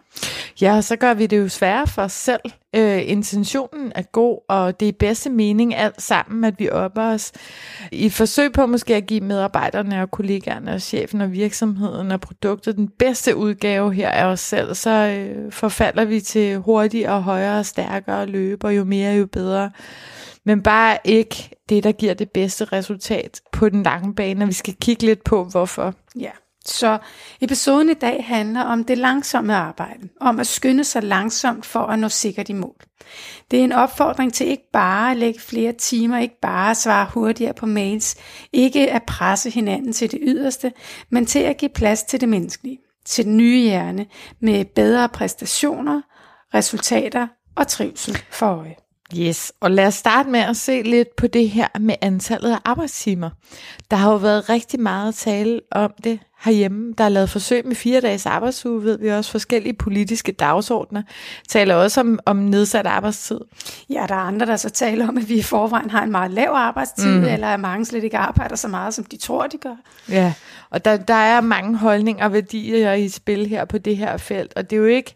Ja, 0.60 0.80
så 0.80 0.96
gør 0.96 1.14
vi 1.14 1.26
det 1.26 1.38
jo 1.38 1.48
sværere 1.48 1.86
for 1.86 2.02
os 2.02 2.12
selv. 2.12 2.40
Øh, 2.76 3.10
intentionen 3.10 3.92
er 3.94 4.02
god, 4.02 4.38
og 4.48 4.80
det 4.80 4.86
er 4.86 4.90
i 4.90 4.96
bedste 4.98 5.30
mening 5.30 5.74
alt 5.74 6.02
sammen, 6.02 6.44
at 6.44 6.54
vi 6.58 6.70
opper 6.70 7.02
os 7.02 7.32
i 7.92 8.06
et 8.06 8.12
forsøg 8.12 8.52
på 8.52 8.66
måske 8.66 8.94
at 8.94 9.06
give 9.06 9.20
medarbejderne 9.20 10.02
og 10.02 10.10
kollegaerne 10.10 10.72
og 10.72 10.80
chefen 10.80 11.20
og 11.20 11.32
virksomheden 11.32 12.10
og 12.10 12.20
produktet 12.20 12.76
den 12.76 12.88
bedste 12.88 13.36
udgave 13.36 13.92
her 13.94 14.08
af 14.10 14.24
os 14.24 14.40
selv, 14.40 14.74
så 14.74 14.90
øh, 14.90 15.52
forfalder 15.52 16.04
vi 16.04 16.20
til 16.20 16.58
hurtigere, 16.58 17.22
højere 17.22 17.64
stærkere 17.64 18.26
løber, 18.26 18.70
jo 18.70 18.84
mere 18.84 19.14
jo 19.14 19.26
bedre. 19.26 19.70
Men 20.44 20.62
bare 20.62 20.98
ikke 21.04 21.50
det, 21.68 21.84
der 21.84 21.92
giver 21.92 22.14
det 22.14 22.30
bedste 22.30 22.64
resultat 22.64 23.40
på 23.52 23.68
den 23.68 23.82
lange 23.82 24.14
bane, 24.14 24.44
og 24.44 24.48
vi 24.48 24.52
skal 24.52 24.74
kigge 24.80 25.02
lidt 25.02 25.24
på, 25.24 25.44
hvorfor. 25.44 25.94
Ja. 26.20 26.30
Så 26.66 26.98
episoden 27.40 27.90
i 27.90 27.94
dag 27.94 28.24
handler 28.24 28.60
om 28.60 28.84
det 28.84 28.98
langsomme 28.98 29.54
arbejde, 29.54 30.08
om 30.20 30.40
at 30.40 30.46
skynde 30.46 30.84
sig 30.84 31.02
langsomt 31.02 31.66
for 31.66 31.80
at 31.80 31.98
nå 31.98 32.08
sikkert 32.08 32.48
i 32.48 32.52
mål. 32.52 32.76
Det 33.50 33.60
er 33.60 33.64
en 33.64 33.72
opfordring 33.72 34.34
til 34.34 34.46
ikke 34.46 34.70
bare 34.72 35.10
at 35.10 35.16
lægge 35.16 35.40
flere 35.40 35.72
timer, 35.72 36.18
ikke 36.18 36.40
bare 36.40 36.70
at 36.70 36.76
svare 36.76 37.08
hurtigere 37.14 37.54
på 37.54 37.66
mails, 37.66 38.16
ikke 38.52 38.92
at 38.92 39.02
presse 39.02 39.50
hinanden 39.50 39.92
til 39.92 40.10
det 40.10 40.18
yderste, 40.22 40.72
men 41.10 41.26
til 41.26 41.38
at 41.38 41.56
give 41.56 41.68
plads 41.68 42.02
til 42.02 42.20
det 42.20 42.28
menneskelige, 42.28 42.78
til 43.04 43.24
den 43.24 43.36
nye 43.36 43.60
hjerne 43.60 44.06
med 44.40 44.64
bedre 44.64 45.08
præstationer, 45.08 46.02
resultater 46.54 47.26
og 47.56 47.68
trivsel 47.68 48.18
for 48.30 48.46
øje. 48.46 48.85
Yes, 49.14 49.52
og 49.60 49.70
lad 49.70 49.86
os 49.86 49.94
starte 49.94 50.30
med 50.30 50.40
at 50.40 50.56
se 50.56 50.82
lidt 50.82 51.16
på 51.16 51.26
det 51.26 51.50
her 51.50 51.68
med 51.80 51.94
antallet 52.00 52.52
af 52.52 52.58
arbejdstimer. 52.64 53.30
Der 53.90 53.96
har 53.96 54.10
jo 54.10 54.16
været 54.16 54.48
rigtig 54.48 54.80
meget 54.80 55.14
tale 55.14 55.60
om 55.70 55.92
det 56.04 56.18
herhjemme. 56.44 56.94
Der 56.98 57.04
er 57.04 57.08
lavet 57.08 57.30
forsøg 57.30 57.66
med 57.66 57.76
fire 57.76 58.00
dages 58.00 58.26
arbejdsuge, 58.26 58.84
ved 58.84 58.98
vi 58.98 59.08
også 59.08 59.30
forskellige 59.30 59.72
politiske 59.72 60.32
dagsordner. 60.32 61.02
Taler 61.48 61.74
også 61.74 62.00
om, 62.00 62.18
om 62.26 62.36
nedsat 62.36 62.86
arbejdstid. 62.86 63.40
Ja, 63.90 64.04
der 64.08 64.14
er 64.14 64.18
andre, 64.18 64.46
der 64.46 64.56
så 64.56 64.70
taler 64.70 65.08
om, 65.08 65.18
at 65.18 65.28
vi 65.28 65.34
i 65.34 65.42
forvejen 65.42 65.90
har 65.90 66.02
en 66.02 66.10
meget 66.10 66.30
lav 66.30 66.50
arbejdstid, 66.54 67.18
mm. 67.18 67.24
eller 67.24 67.48
at 67.48 67.60
mange 67.60 67.84
slet 67.84 68.04
ikke 68.04 68.18
arbejder 68.18 68.56
så 68.56 68.68
meget, 68.68 68.94
som 68.94 69.04
de 69.04 69.16
tror, 69.16 69.46
de 69.46 69.56
gør. 69.56 69.76
Ja, 70.08 70.32
og 70.70 70.84
der, 70.84 70.96
der 70.96 71.14
er 71.14 71.40
mange 71.40 71.76
holdninger 71.76 72.24
og 72.24 72.32
værdier 72.32 72.92
i 72.92 73.08
spil 73.08 73.46
her 73.46 73.64
på 73.64 73.78
det 73.78 73.96
her 73.96 74.16
felt, 74.16 74.52
og 74.56 74.70
det 74.70 74.76
er 74.76 74.80
jo 74.80 74.86
ikke 74.86 75.14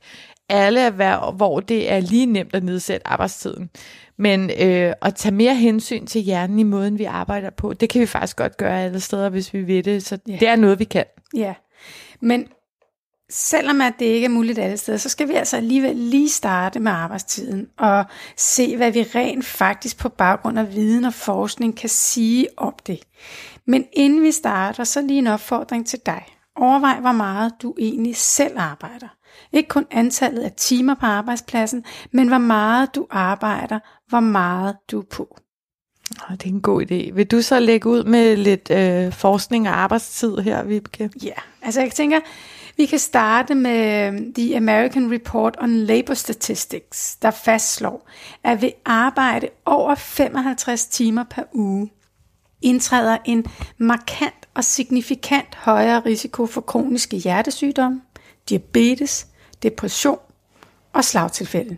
alle 0.51 0.81
erhverv, 0.81 1.33
hvor 1.33 1.61
det 1.61 1.93
er 1.93 2.01
lige 2.01 2.27
nemt 2.27 2.55
at 2.55 2.65
nedsætte 2.65 3.09
arbejdstiden. 3.09 3.71
Men 4.17 4.51
øh, 4.51 4.93
at 5.03 5.15
tage 5.15 5.35
mere 5.35 5.55
hensyn 5.55 6.07
til 6.07 6.21
hjernen 6.21 6.59
i 6.59 6.63
måden, 6.63 6.99
vi 6.99 7.05
arbejder 7.05 7.51
på, 7.51 7.73
det 7.73 7.89
kan 7.89 8.01
vi 8.01 8.07
faktisk 8.07 8.37
godt 8.37 8.57
gøre 8.57 8.85
alle 8.85 9.01
steder, 9.01 9.29
hvis 9.29 9.55
vi 9.55 9.63
vil 9.63 9.85
det. 9.85 10.07
Så 10.07 10.19
ja. 10.29 10.37
det 10.41 10.49
er 10.49 10.57
noget, 10.57 10.79
vi 10.79 10.85
kan. 10.85 11.05
Ja, 11.35 11.55
men 12.21 12.47
selvom 13.31 13.81
at 13.81 13.93
det 13.99 14.05
ikke 14.05 14.25
er 14.25 14.31
muligt 14.31 14.59
alle 14.59 14.77
steder, 14.77 14.99
så 14.99 15.09
skal 15.09 15.29
vi 15.29 15.35
altså 15.35 15.57
alligevel 15.57 15.97
lige 15.97 16.29
starte 16.29 16.81
med 16.81 16.93
arbejdstiden 16.93 17.69
og 17.79 18.05
se, 18.37 18.77
hvad 18.77 18.93
vi 18.93 19.03
rent 19.03 19.45
faktisk 19.45 19.99
på 19.99 20.09
baggrund 20.09 20.59
af 20.59 20.75
viden 20.75 21.05
og 21.05 21.15
forskning 21.15 21.77
kan 21.77 21.89
sige 21.89 22.47
om 22.57 22.75
det. 22.87 23.01
Men 23.67 23.87
inden 23.93 24.23
vi 24.23 24.33
starter, 24.33 24.85
så 24.85 25.03
lige 25.03 25.19
en 25.19 25.27
opfordring 25.27 25.87
til 25.87 25.99
dig. 26.07 26.25
Overvej, 26.57 27.01
hvor 27.01 27.13
meget 27.13 27.53
du 27.63 27.75
egentlig 27.79 28.17
selv 28.17 28.59
arbejder. 28.59 29.09
Ikke 29.53 29.69
kun 29.69 29.87
antallet 29.91 30.43
af 30.43 30.53
timer 30.53 30.95
på 30.95 31.07
arbejdspladsen, 31.07 31.85
men 32.13 32.29
hvor 32.29 32.39
meget 32.39 32.95
du 32.95 33.07
arbejder, 33.11 33.79
hvor 34.09 34.21
meget 34.21 34.77
du 34.91 34.99
er 34.99 35.05
på. 35.11 35.39
Det 36.31 36.45
er 36.45 36.49
en 36.49 36.61
god 36.61 36.83
idé. 36.83 37.13
Vil 37.13 37.27
du 37.27 37.43
så 37.43 37.61
lægge 37.61 37.89
ud 37.89 38.05
med 38.05 38.37
lidt 38.37 38.71
øh, 38.71 39.13
forskning 39.13 39.69
og 39.69 39.77
arbejdstid 39.81 40.37
her, 40.37 40.63
Vibeke? 40.63 41.11
Ja, 41.23 41.33
altså 41.63 41.81
jeg 41.81 41.93
tænker, 41.93 42.21
vi 42.77 42.87
kan 42.87 42.99
starte 42.99 43.55
med 43.55 44.07
øhm, 44.07 44.35
The 44.35 44.57
American 44.57 45.13
Report 45.13 45.57
on 45.61 45.77
Labor 45.77 46.15
Statistics, 46.15 47.17
der 47.17 47.31
fastslår, 47.31 48.09
at 48.45 48.63
ved 48.63 48.71
arbejde 48.85 49.49
over 49.67 49.95
55 49.95 50.87
timer 50.87 51.25
per 51.31 51.43
uge, 51.53 51.91
indtræder 52.63 53.19
en 53.25 53.45
markant 53.79 54.49
og 54.55 54.65
signifikant 54.65 55.55
højere 55.55 56.01
risiko 56.01 56.47
for 56.47 56.61
kroniske 56.61 57.17
hjertesygdomme, 57.17 58.01
diabetes, 58.49 59.27
depression 59.63 60.19
og 60.93 61.05
slagtilfælde. 61.05 61.77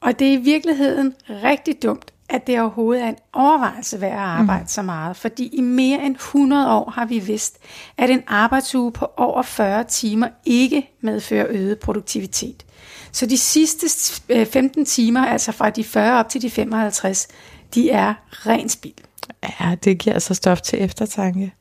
Og 0.00 0.18
det 0.18 0.28
er 0.28 0.32
i 0.32 0.36
virkeligheden 0.36 1.14
rigtig 1.28 1.82
dumt, 1.82 2.12
at 2.28 2.46
det 2.46 2.60
overhovedet 2.60 3.04
er 3.04 3.08
en 3.08 3.16
overvejelse 3.32 4.00
værd 4.00 4.12
at 4.12 4.18
arbejde 4.18 4.62
mm. 4.62 4.68
så 4.68 4.82
meget, 4.82 5.16
fordi 5.16 5.46
i 5.46 5.60
mere 5.60 6.02
end 6.02 6.14
100 6.14 6.70
år 6.70 6.90
har 6.90 7.04
vi 7.04 7.18
vidst, 7.18 7.58
at 7.98 8.10
en 8.10 8.22
arbejdsuge 8.26 8.92
på 8.92 9.06
over 9.16 9.42
40 9.42 9.84
timer 9.84 10.28
ikke 10.44 10.90
medfører 11.00 11.46
øget 11.48 11.78
produktivitet. 11.78 12.66
Så 13.12 13.26
de 13.26 13.38
sidste 13.38 13.88
15 14.44 14.80
øh, 14.80 14.86
timer, 14.86 15.26
altså 15.26 15.52
fra 15.52 15.70
de 15.70 15.84
40 15.84 16.18
op 16.18 16.28
til 16.28 16.42
de 16.42 16.50
55, 16.50 17.28
de 17.74 17.90
er 17.90 18.14
ren 18.30 18.68
spild. 18.68 18.94
Ja, 19.60 19.74
det 19.84 19.98
giver 19.98 20.14
altså 20.14 20.34
stof 20.34 20.60
til 20.60 20.82
eftertanke. 20.82 21.54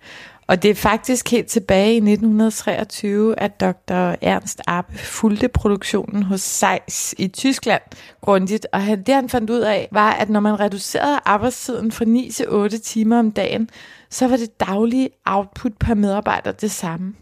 Og 0.47 0.63
det 0.63 0.71
er 0.71 0.75
faktisk 0.75 1.31
helt 1.31 1.47
tilbage 1.47 1.93
i 1.93 1.97
1923, 1.97 3.39
at 3.39 3.59
dr. 3.59 4.15
Ernst 4.21 4.61
Abbe 4.67 4.97
fulgte 4.97 5.47
produktionen 5.47 6.23
hos 6.23 6.41
Zeiss 6.41 7.15
i 7.17 7.27
Tyskland 7.27 7.81
grundigt. 8.21 8.67
Og 8.71 8.81
han, 8.81 9.03
det 9.03 9.15
han 9.15 9.29
fandt 9.29 9.49
ud 9.49 9.59
af, 9.59 9.87
var, 9.91 10.11
at 10.11 10.29
når 10.29 10.39
man 10.39 10.59
reducerede 10.59 11.19
arbejdstiden 11.25 11.91
fra 11.91 12.05
9 12.05 12.31
til 12.31 12.49
8 12.49 12.77
timer 12.77 13.19
om 13.19 13.31
dagen, 13.31 13.69
så 14.09 14.27
var 14.27 14.37
det 14.37 14.59
daglige 14.59 15.09
output 15.25 15.71
per 15.79 15.93
medarbejder 15.93 16.51
det 16.51 16.71
samme. 16.71 17.13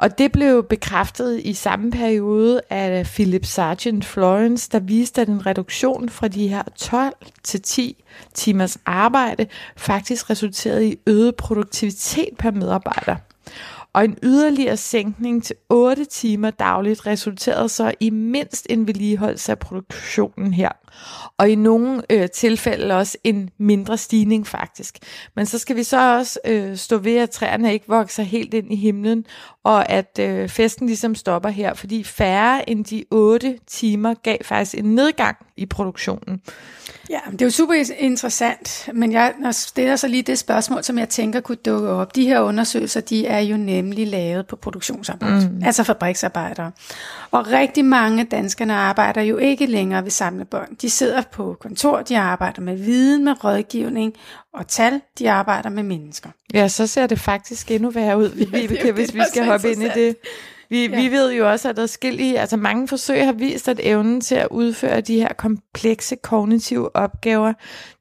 Og 0.00 0.18
det 0.18 0.32
blev 0.32 0.64
bekræftet 0.64 1.40
i 1.44 1.52
samme 1.52 1.90
periode 1.90 2.60
af 2.70 3.06
Philip 3.06 3.44
Sargent 3.44 4.04
Florence, 4.04 4.68
der 4.72 4.78
viste, 4.78 5.20
at 5.20 5.28
en 5.28 5.46
reduktion 5.46 6.08
fra 6.08 6.28
de 6.28 6.48
her 6.48 6.62
12 6.76 7.14
til 7.42 7.62
10 7.62 8.04
timers 8.34 8.78
arbejde 8.86 9.46
faktisk 9.76 10.30
resulterede 10.30 10.88
i 10.88 10.96
øget 11.06 11.36
produktivitet 11.36 12.28
per 12.38 12.50
medarbejder 12.50 13.16
og 13.92 14.04
en 14.04 14.18
yderligere 14.22 14.76
sænkning 14.76 15.44
til 15.44 15.56
8 15.68 16.04
timer 16.04 16.50
dagligt 16.50 17.06
resulterede 17.06 17.68
så 17.68 17.94
i 18.00 18.10
mindst 18.10 18.66
en 18.70 18.86
vedligeholdelse 18.86 19.52
af 19.52 19.58
produktionen 19.58 20.52
her. 20.52 20.68
Og 21.38 21.50
i 21.50 21.54
nogle 21.54 22.02
øh, 22.10 22.28
tilfælde 22.28 22.96
også 22.96 23.18
en 23.24 23.50
mindre 23.58 23.96
stigning 23.96 24.46
faktisk. 24.46 24.98
Men 25.36 25.46
så 25.46 25.58
skal 25.58 25.76
vi 25.76 25.82
så 25.82 26.16
også 26.16 26.38
øh, 26.44 26.76
stå 26.76 26.98
ved, 26.98 27.16
at 27.16 27.30
træerne 27.30 27.72
ikke 27.72 27.88
vokser 27.88 28.22
helt 28.22 28.54
ind 28.54 28.72
i 28.72 28.76
himlen, 28.76 29.26
og 29.64 29.88
at 29.88 30.18
øh, 30.20 30.48
festen 30.48 30.86
ligesom 30.86 31.14
stopper 31.14 31.48
her, 31.48 31.74
fordi 31.74 32.04
færre 32.04 32.70
end 32.70 32.84
de 32.84 33.04
8 33.10 33.58
timer 33.66 34.14
gav 34.14 34.38
faktisk 34.44 34.78
en 34.78 34.94
nedgang 34.94 35.36
i 35.60 35.66
produktionen. 35.66 36.40
Ja, 37.10 37.18
det 37.32 37.42
er 37.42 37.46
jo 37.46 37.50
super 37.50 37.74
interessant, 37.98 38.88
men 38.94 39.12
jeg 39.12 39.34
stiller 39.52 39.96
så 39.96 40.08
lige 40.08 40.22
det 40.22 40.38
spørgsmål, 40.38 40.84
som 40.84 40.98
jeg 40.98 41.08
tænker 41.08 41.40
kunne 41.40 41.56
dukke 41.56 41.88
op. 41.88 42.16
De 42.16 42.24
her 42.24 42.40
undersøgelser, 42.40 43.00
de 43.00 43.26
er 43.26 43.38
jo 43.38 43.56
nemlig 43.56 44.06
lavet 44.06 44.46
på 44.46 44.56
produktionsarbejde, 44.56 45.50
mm. 45.52 45.62
altså 45.64 45.84
fabriksarbejdere. 45.84 46.72
Og 47.30 47.46
rigtig 47.46 47.84
mange 47.84 48.24
danskerne 48.24 48.74
arbejder 48.74 49.22
jo 49.22 49.36
ikke 49.36 49.66
længere 49.66 50.04
ved 50.04 50.10
samlebånd. 50.10 50.76
De 50.76 50.90
sidder 50.90 51.22
på 51.32 51.56
kontor, 51.60 52.02
de 52.02 52.18
arbejder 52.18 52.62
med 52.62 52.76
viden, 52.76 53.24
med 53.24 53.44
rådgivning 53.44 54.14
og 54.54 54.68
tal, 54.68 55.00
de 55.18 55.30
arbejder 55.30 55.68
med 55.68 55.82
mennesker. 55.82 56.30
Ja, 56.54 56.68
så 56.68 56.86
ser 56.86 57.06
det 57.06 57.20
faktisk 57.20 57.70
endnu 57.70 57.90
værre 57.90 58.18
ud, 58.18 58.30
ja, 58.52 58.66
vi, 58.66 58.76
det, 58.76 58.94
hvis 58.94 59.14
vi 59.14 59.20
skal 59.28 59.44
hoppe 59.44 59.70
ind 59.70 59.82
i 59.82 59.88
det. 59.88 60.16
Vi, 60.70 60.88
ja. 60.88 61.00
vi 61.00 61.10
ved 61.10 61.32
jo 61.32 61.50
også, 61.50 61.68
at 61.68 61.76
der 61.76 61.86
skillige, 61.86 62.40
altså 62.40 62.56
mange 62.56 62.88
forsøg 62.88 63.24
har 63.24 63.32
vist, 63.32 63.68
at 63.68 63.80
evnen 63.82 64.20
til 64.20 64.34
at 64.34 64.48
udføre 64.50 65.00
de 65.00 65.16
her 65.16 65.32
komplekse 65.32 66.16
kognitive 66.16 66.96
opgaver, 66.96 67.52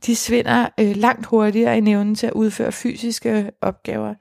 de 0.06 0.16
svinder 0.16 0.68
øh, 0.80 0.96
langt 0.96 1.26
hurtigere 1.26 1.78
end 1.78 1.90
evnen 1.90 2.16
til 2.16 2.28
at 2.28 2.34
udføre 2.34 2.72
fysiske 2.72 3.52
opgaver. 3.62 4.14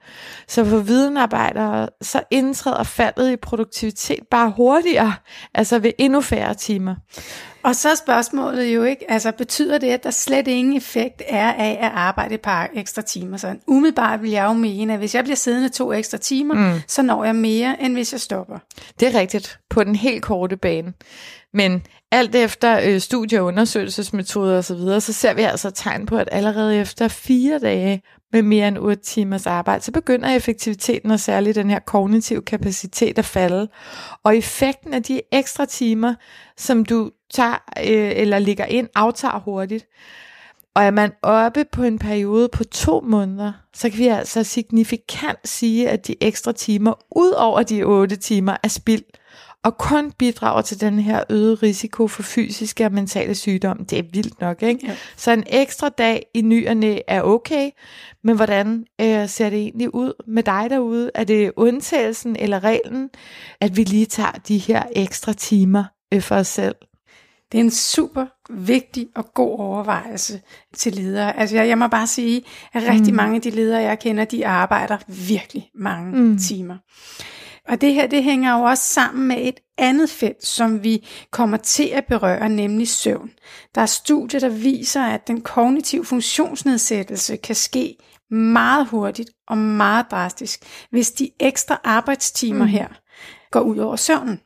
Så 0.47 0.65
for 0.65 0.77
videnarbejdere, 0.77 1.89
så 2.01 2.21
indtræder 2.31 2.83
faldet 2.83 3.31
i 3.31 3.35
produktivitet 3.35 4.19
bare 4.31 4.53
hurtigere, 4.57 5.13
altså 5.53 5.79
ved 5.79 5.91
endnu 5.97 6.21
færre 6.21 6.53
timer. 6.53 6.95
Og 7.63 7.75
så 7.75 7.89
er 7.89 7.95
spørgsmålet 7.95 8.75
jo 8.75 8.83
ikke, 8.83 9.11
altså 9.11 9.31
betyder 9.31 9.77
det, 9.77 9.87
at 9.87 10.03
der 10.03 10.11
slet 10.11 10.47
ingen 10.47 10.77
effekt 10.77 11.21
er 11.27 11.53
af 11.53 11.77
at 11.81 11.91
arbejde 11.93 12.33
et 12.33 12.41
par 12.41 12.69
ekstra 12.73 13.01
timer? 13.01 13.37
Så 13.37 13.55
umiddelbart 13.67 14.21
vil 14.21 14.31
jeg 14.31 14.45
jo 14.45 14.53
mene, 14.53 14.93
at 14.93 14.99
hvis 14.99 15.15
jeg 15.15 15.23
bliver 15.23 15.35
siddende 15.35 15.69
to 15.69 15.93
ekstra 15.93 16.17
timer, 16.17 16.53
mm. 16.53 16.81
så 16.87 17.01
når 17.01 17.23
jeg 17.23 17.35
mere, 17.35 17.81
end 17.81 17.93
hvis 17.93 18.11
jeg 18.11 18.21
stopper. 18.21 18.59
Det 18.99 19.15
er 19.15 19.19
rigtigt, 19.19 19.59
på 19.69 19.83
den 19.83 19.95
helt 19.95 20.23
korte 20.23 20.57
bane. 20.57 20.93
Men 21.53 21.83
alt 22.11 22.35
efter 22.35 22.79
øh, 22.83 22.99
studie- 22.99 23.39
og 23.39 23.45
undersøgelsesmetoder 23.45 24.57
osv., 24.57 24.63
så, 24.63 24.75
videre, 24.75 25.01
så 25.01 25.13
ser 25.13 25.33
vi 25.33 25.41
altså 25.41 25.71
tegn 25.71 26.05
på, 26.05 26.17
at 26.17 26.29
allerede 26.31 26.77
efter 26.77 27.07
fire 27.07 27.59
dage 27.59 28.01
med 28.33 28.41
mere 28.41 28.67
end 28.67 28.77
8 28.77 29.03
timers 29.03 29.47
arbejde, 29.47 29.83
så 29.83 29.91
begynder 29.91 30.29
effektiviteten 30.29 31.11
og 31.11 31.19
særligt 31.19 31.55
den 31.55 31.69
her 31.69 31.79
kognitive 31.79 32.41
kapacitet 32.41 33.19
at 33.19 33.25
falde. 33.25 33.67
Og 34.23 34.37
effekten 34.37 34.93
af 34.93 35.03
de 35.03 35.21
ekstra 35.31 35.65
timer, 35.65 36.15
som 36.57 36.85
du 36.85 37.11
tager 37.33 37.63
øh, 37.77 38.11
eller 38.15 38.39
ligger 38.39 38.65
ind, 38.65 38.87
aftager 38.95 39.39
hurtigt. 39.39 39.85
Og 40.75 40.83
er 40.83 40.91
man 40.91 41.11
oppe 41.21 41.65
på 41.71 41.83
en 41.83 41.99
periode 41.99 42.49
på 42.53 42.63
to 42.63 43.01
måneder, 43.01 43.53
så 43.73 43.89
kan 43.89 43.99
vi 43.99 44.07
altså 44.07 44.43
signifikant 44.43 45.39
sige, 45.45 45.89
at 45.89 46.07
de 46.07 46.15
ekstra 46.21 46.51
timer, 46.51 46.93
ud 47.15 47.31
over 47.31 47.63
de 47.63 47.83
8 47.83 48.15
timer, 48.15 48.57
er 48.63 48.67
spild 48.67 49.03
og 49.63 49.77
kun 49.77 50.11
bidrager 50.11 50.61
til 50.61 50.81
den 50.81 50.99
her 50.99 51.23
øgede 51.29 51.55
risiko 51.55 52.07
for 52.07 52.23
fysiske 52.23 52.85
og 52.85 52.91
mentale 52.91 53.35
sygdomme. 53.35 53.85
Det 53.85 53.99
er 53.99 54.03
vildt 54.13 54.41
nok, 54.41 54.63
ikke? 54.63 54.87
Ja. 54.87 54.95
Så 55.17 55.31
en 55.31 55.43
ekstra 55.47 55.89
dag 55.89 56.25
i 56.33 56.41
ny 56.41 56.67
og 56.67 56.77
næ 56.77 56.97
er 57.07 57.21
okay, 57.21 57.69
men 58.23 58.35
hvordan 58.35 58.85
øh, 59.01 59.29
ser 59.29 59.49
det 59.49 59.59
egentlig 59.59 59.95
ud 59.95 60.13
med 60.27 60.43
dig 60.43 60.67
derude? 60.69 61.11
Er 61.15 61.23
det 61.23 61.51
undtagelsen 61.55 62.35
eller 62.35 62.63
reglen, 62.63 63.09
at 63.61 63.77
vi 63.77 63.83
lige 63.83 64.05
tager 64.05 64.31
de 64.31 64.57
her 64.57 64.83
ekstra 64.95 65.33
timer 65.33 65.83
øh, 66.13 66.21
for 66.21 66.35
os 66.35 66.47
selv? 66.47 66.75
Det 67.51 67.57
er 67.57 67.63
en 67.63 67.71
super 67.71 68.25
vigtig 68.49 69.07
og 69.15 69.33
god 69.33 69.59
overvejelse 69.59 70.41
til 70.75 70.93
ledere. 70.93 71.39
Altså 71.39 71.55
jeg, 71.55 71.67
jeg 71.67 71.77
må 71.77 71.87
bare 71.87 72.07
sige, 72.07 72.41
at 72.73 72.83
rigtig 72.83 73.13
mm. 73.13 73.17
mange 73.17 73.35
af 73.35 73.41
de 73.41 73.49
ledere, 73.49 73.81
jeg 73.81 73.99
kender, 73.99 74.25
de 74.25 74.47
arbejder 74.47 74.97
virkelig 75.07 75.69
mange 75.75 76.17
mm. 76.17 76.37
timer. 76.37 76.77
Og 77.67 77.81
det 77.81 77.93
her, 77.93 78.07
det 78.07 78.23
hænger 78.23 78.57
jo 78.57 78.63
også 78.63 78.83
sammen 78.83 79.27
med 79.27 79.37
et 79.39 79.59
andet 79.77 80.09
felt, 80.09 80.45
som 80.45 80.83
vi 80.83 81.07
kommer 81.31 81.57
til 81.57 81.87
at 81.87 82.05
berøre, 82.05 82.49
nemlig 82.49 82.87
søvn. 82.87 83.31
Der 83.75 83.81
er 83.81 83.85
studier, 83.85 84.39
der 84.39 84.49
viser, 84.49 85.03
at 85.03 85.27
den 85.27 85.41
kognitive 85.41 86.05
funktionsnedsættelse 86.05 87.37
kan 87.37 87.55
ske 87.55 87.95
meget 88.31 88.87
hurtigt 88.87 89.29
og 89.47 89.57
meget 89.57 90.05
drastisk, 90.11 90.59
hvis 90.91 91.11
de 91.11 91.29
ekstra 91.39 91.81
arbejdstimer 91.83 92.65
mm. 92.65 92.71
her 92.71 92.87
går 93.51 93.61
ud 93.61 93.77
over 93.77 93.95
søvnen. 93.95 94.39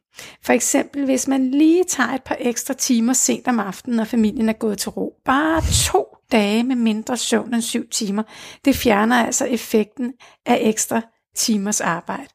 For 0.44 0.54
eksempel, 0.54 1.06
hvis 1.06 1.28
man 1.28 1.52
lige 1.52 1.84
tager 1.84 2.10
et 2.10 2.24
par 2.24 2.38
ekstra 2.40 2.74
timer 2.74 3.14
sent 3.14 3.48
om 3.48 3.60
aftenen, 3.60 3.96
når 3.96 4.04
familien 4.04 4.50
er 4.50 4.54
gået 4.54 4.78
til 4.78 4.90
ro. 4.90 5.14
Bare 5.26 5.62
to 5.92 6.06
dage 6.32 6.64
med 6.64 6.76
mindre 6.76 7.18
søvn 7.18 7.54
end 7.54 7.62
syv 7.62 7.90
timer. 7.90 8.24
Det 8.66 8.76
fjerner 8.76 9.26
altså 9.26 9.46
effekten 9.46 10.14
af 10.46 10.58
ekstra 10.62 11.02
timers 11.36 11.82
arbejde. 11.82 12.28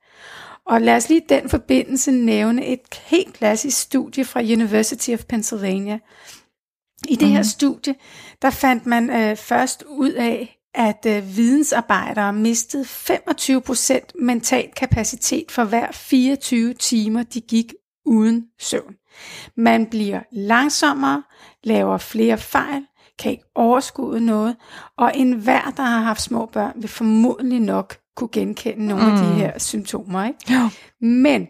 Og 0.69 0.81
lad 0.81 0.97
os 0.97 1.09
lige 1.09 1.23
den 1.29 1.49
forbindelse 1.49 2.11
nævne 2.11 2.67
et 2.67 2.81
helt 3.03 3.35
klassisk 3.35 3.81
studie 3.81 4.25
fra 4.25 4.41
University 4.41 5.11
of 5.11 5.25
Pennsylvania. 5.25 5.99
I 7.09 7.17
det 7.17 7.29
mm. 7.29 7.33
her 7.33 7.39
mhm. 7.39 7.45
studie, 7.45 7.95
der 8.43 8.51
fandt 8.51 8.87
man 8.87 9.11
øh, 9.11 9.37
først 9.37 9.85
ud 9.89 10.11
af, 10.13 10.59
at 10.75 11.07
øh, 11.07 11.37
vidensarbejdere 11.37 12.33
mistede 12.33 12.85
25% 12.85 14.23
mental 14.23 14.71
kapacitet 14.77 15.51
for 15.51 15.65
hver 15.65 15.93
24 15.93 16.75
timer, 16.75 17.23
de 17.23 17.41
gik 17.41 17.75
uden 18.07 18.45
søvn. 18.61 18.95
Man 19.57 19.87
bliver 19.87 20.21
langsommere, 20.33 21.23
laver 21.65 21.99
flere 21.99 22.39
fejl, 22.39 22.83
kan 23.19 23.31
ikke 23.31 23.45
overskue 23.55 24.21
noget, 24.21 24.57
og 24.97 25.13
enhver, 25.15 25.73
der 25.77 25.83
har 25.83 26.01
haft 26.01 26.23
små 26.23 26.47
børn, 26.47 26.73
vil 26.77 26.89
formodentlig 26.89 27.61
nok 27.61 27.97
kunne 28.19 28.29
genkende 28.33 28.87
nogle 28.87 29.05
mm. 29.05 29.11
af 29.13 29.19
de 29.19 29.29
mm. 29.29 29.37
her 29.37 29.59
symptomer. 29.59 30.25
Ikke? 30.27 30.39
Ja. 30.51 30.71
Men 31.01 31.49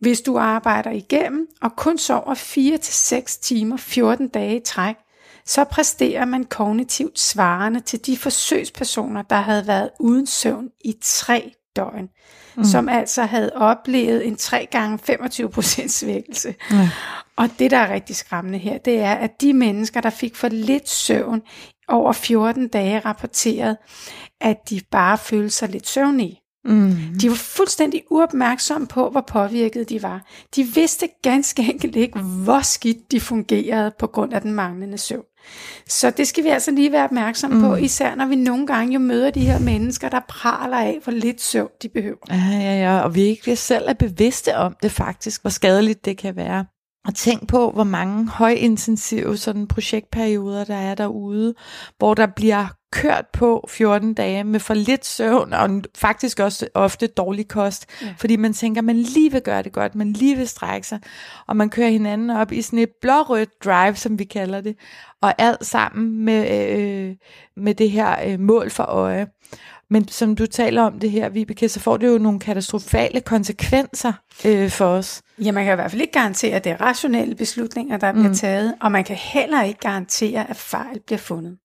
hvis 0.00 0.20
du 0.20 0.38
arbejder 0.38 0.90
igennem 0.90 1.46
og 1.62 1.76
kun 1.76 1.98
sover 1.98 2.34
4-6 2.34 3.40
timer 3.42 3.76
14 3.76 4.28
dage 4.28 4.56
i 4.56 4.60
træk, 4.64 4.94
så 5.46 5.64
præsterer 5.64 6.24
man 6.24 6.44
kognitivt 6.44 7.18
svarende 7.18 7.80
til 7.80 8.06
de 8.06 8.16
forsøgspersoner, 8.16 9.22
der 9.22 9.36
havde 9.36 9.66
været 9.66 9.90
uden 10.00 10.26
søvn 10.26 10.68
i 10.84 10.94
tre 11.02 11.52
døgn, 11.76 12.08
mm. 12.56 12.64
som 12.64 12.88
altså 12.88 13.22
havde 13.22 13.52
oplevet 13.54 14.26
en 14.26 14.36
3 14.36 14.66
gange 14.70 14.98
25 14.98 15.50
procent 15.50 15.92
svækkelse. 15.92 16.54
Ja. 16.70 16.90
Og 17.36 17.48
det, 17.58 17.70
der 17.70 17.76
er 17.78 17.94
rigtig 17.94 18.16
skræmmende 18.16 18.58
her, 18.58 18.78
det 18.78 18.98
er, 18.98 19.14
at 19.14 19.40
de 19.40 19.52
mennesker, 19.52 20.00
der 20.00 20.10
fik 20.10 20.36
for 20.36 20.48
lidt 20.48 20.88
søvn 20.88 21.42
over 21.88 22.12
14 22.12 22.68
dage, 22.68 22.98
rapporteret, 22.98 23.76
at 24.40 24.56
de 24.70 24.80
bare 24.90 25.18
følte 25.18 25.50
sig 25.50 25.68
lidt 25.68 25.88
søvnige. 25.88 26.40
Mm. 26.64 26.96
De 27.20 27.28
var 27.28 27.36
fuldstændig 27.36 28.02
uopmærksomme 28.10 28.86
på, 28.86 29.10
hvor 29.10 29.20
påvirket 29.20 29.88
de 29.88 30.02
var. 30.02 30.26
De 30.56 30.64
vidste 30.64 31.08
ganske 31.22 31.62
enkelt 31.62 31.96
ikke, 31.96 32.18
hvor 32.18 32.60
skidt 32.60 33.12
de 33.12 33.20
fungerede 33.20 33.92
på 33.98 34.06
grund 34.06 34.34
af 34.34 34.40
den 34.40 34.52
manglende 34.52 34.98
søvn. 34.98 35.24
Så 35.88 36.10
det 36.10 36.28
skal 36.28 36.44
vi 36.44 36.48
altså 36.48 36.70
lige 36.70 36.92
være 36.92 37.04
opmærksomme 37.04 37.56
mm. 37.56 37.62
på, 37.62 37.74
især 37.74 38.14
når 38.14 38.26
vi 38.26 38.36
nogle 38.36 38.66
gange 38.66 38.94
jo 38.94 39.00
møder 39.00 39.30
de 39.30 39.40
her 39.40 39.58
mennesker, 39.58 40.08
der 40.08 40.20
praler 40.28 40.76
af, 40.76 40.98
hvor 41.04 41.12
lidt 41.12 41.40
søvn 41.40 41.70
de 41.82 41.88
behøver. 41.88 42.16
Ja, 42.30 42.58
ja, 42.60 42.80
ja, 42.80 43.00
og 43.00 43.14
vi 43.14 43.22
ikke 43.22 43.56
selv 43.56 43.84
er 43.88 43.92
bevidste 43.92 44.56
om 44.56 44.76
det 44.82 44.90
faktisk, 44.90 45.40
hvor 45.42 45.50
skadeligt 45.50 46.04
det 46.04 46.18
kan 46.18 46.36
være. 46.36 46.64
Og 47.06 47.14
tænk 47.14 47.48
på, 47.48 47.70
hvor 47.70 47.84
mange 47.84 48.28
højintensive 48.28 49.36
sådan 49.36 49.66
projektperioder 49.66 50.64
der 50.64 50.74
er 50.74 50.94
derude, 50.94 51.54
hvor 51.98 52.14
der 52.14 52.26
bliver 52.26 52.66
kørt 52.92 53.26
på 53.32 53.68
14 53.68 54.14
dage 54.14 54.44
med 54.44 54.60
for 54.60 54.74
lidt 54.74 55.06
søvn, 55.06 55.52
og 55.52 55.82
faktisk 55.96 56.40
også 56.40 56.68
ofte 56.74 57.06
dårlig 57.06 57.48
kost, 57.48 57.86
ja. 58.02 58.14
fordi 58.18 58.36
man 58.36 58.52
tænker, 58.52 58.82
man 58.82 58.96
lige 58.96 59.32
vil 59.32 59.42
gøre 59.42 59.62
det 59.62 59.72
godt, 59.72 59.94
man 59.94 60.12
lige 60.12 60.36
vil 60.36 60.48
strække 60.48 60.86
sig, 60.86 61.00
og 61.46 61.56
man 61.56 61.70
kører 61.70 61.88
hinanden 61.88 62.30
op 62.30 62.52
i 62.52 62.62
sådan 62.62 62.78
et 62.78 62.90
blårødt 63.00 63.64
drive, 63.64 63.96
som 63.96 64.18
vi 64.18 64.24
kalder 64.24 64.60
det, 64.60 64.76
og 65.22 65.34
alt 65.38 65.66
sammen 65.66 66.24
med, 66.24 66.70
øh, 66.70 67.16
med 67.56 67.74
det 67.74 67.90
her 67.90 68.16
øh, 68.26 68.40
mål 68.40 68.70
for 68.70 68.84
øje. 68.84 69.26
Men 69.90 70.08
som 70.08 70.36
du 70.36 70.46
taler 70.46 70.82
om 70.82 70.98
det 70.98 71.10
her, 71.10 71.28
Vibeke, 71.28 71.68
så 71.68 71.80
får 71.80 71.96
det 71.96 72.06
jo 72.06 72.18
nogle 72.18 72.40
katastrofale 72.40 73.20
konsekvenser 73.20 74.12
øh, 74.46 74.70
for 74.70 74.86
os. 74.86 75.22
Ja, 75.44 75.52
man 75.52 75.64
kan 75.64 75.72
i 75.72 75.74
hvert 75.74 75.90
fald 75.90 76.02
ikke 76.02 76.12
garantere, 76.12 76.54
at 76.54 76.64
det 76.64 76.72
er 76.72 76.80
rationelle 76.80 77.34
beslutninger, 77.34 77.96
der 77.96 78.12
bliver 78.12 78.28
mm. 78.28 78.34
taget, 78.34 78.74
og 78.80 78.92
man 78.92 79.04
kan 79.04 79.16
heller 79.16 79.62
ikke 79.62 79.80
garantere, 79.80 80.50
at 80.50 80.56
fejl 80.56 81.00
bliver 81.06 81.18
fundet. 81.18 81.56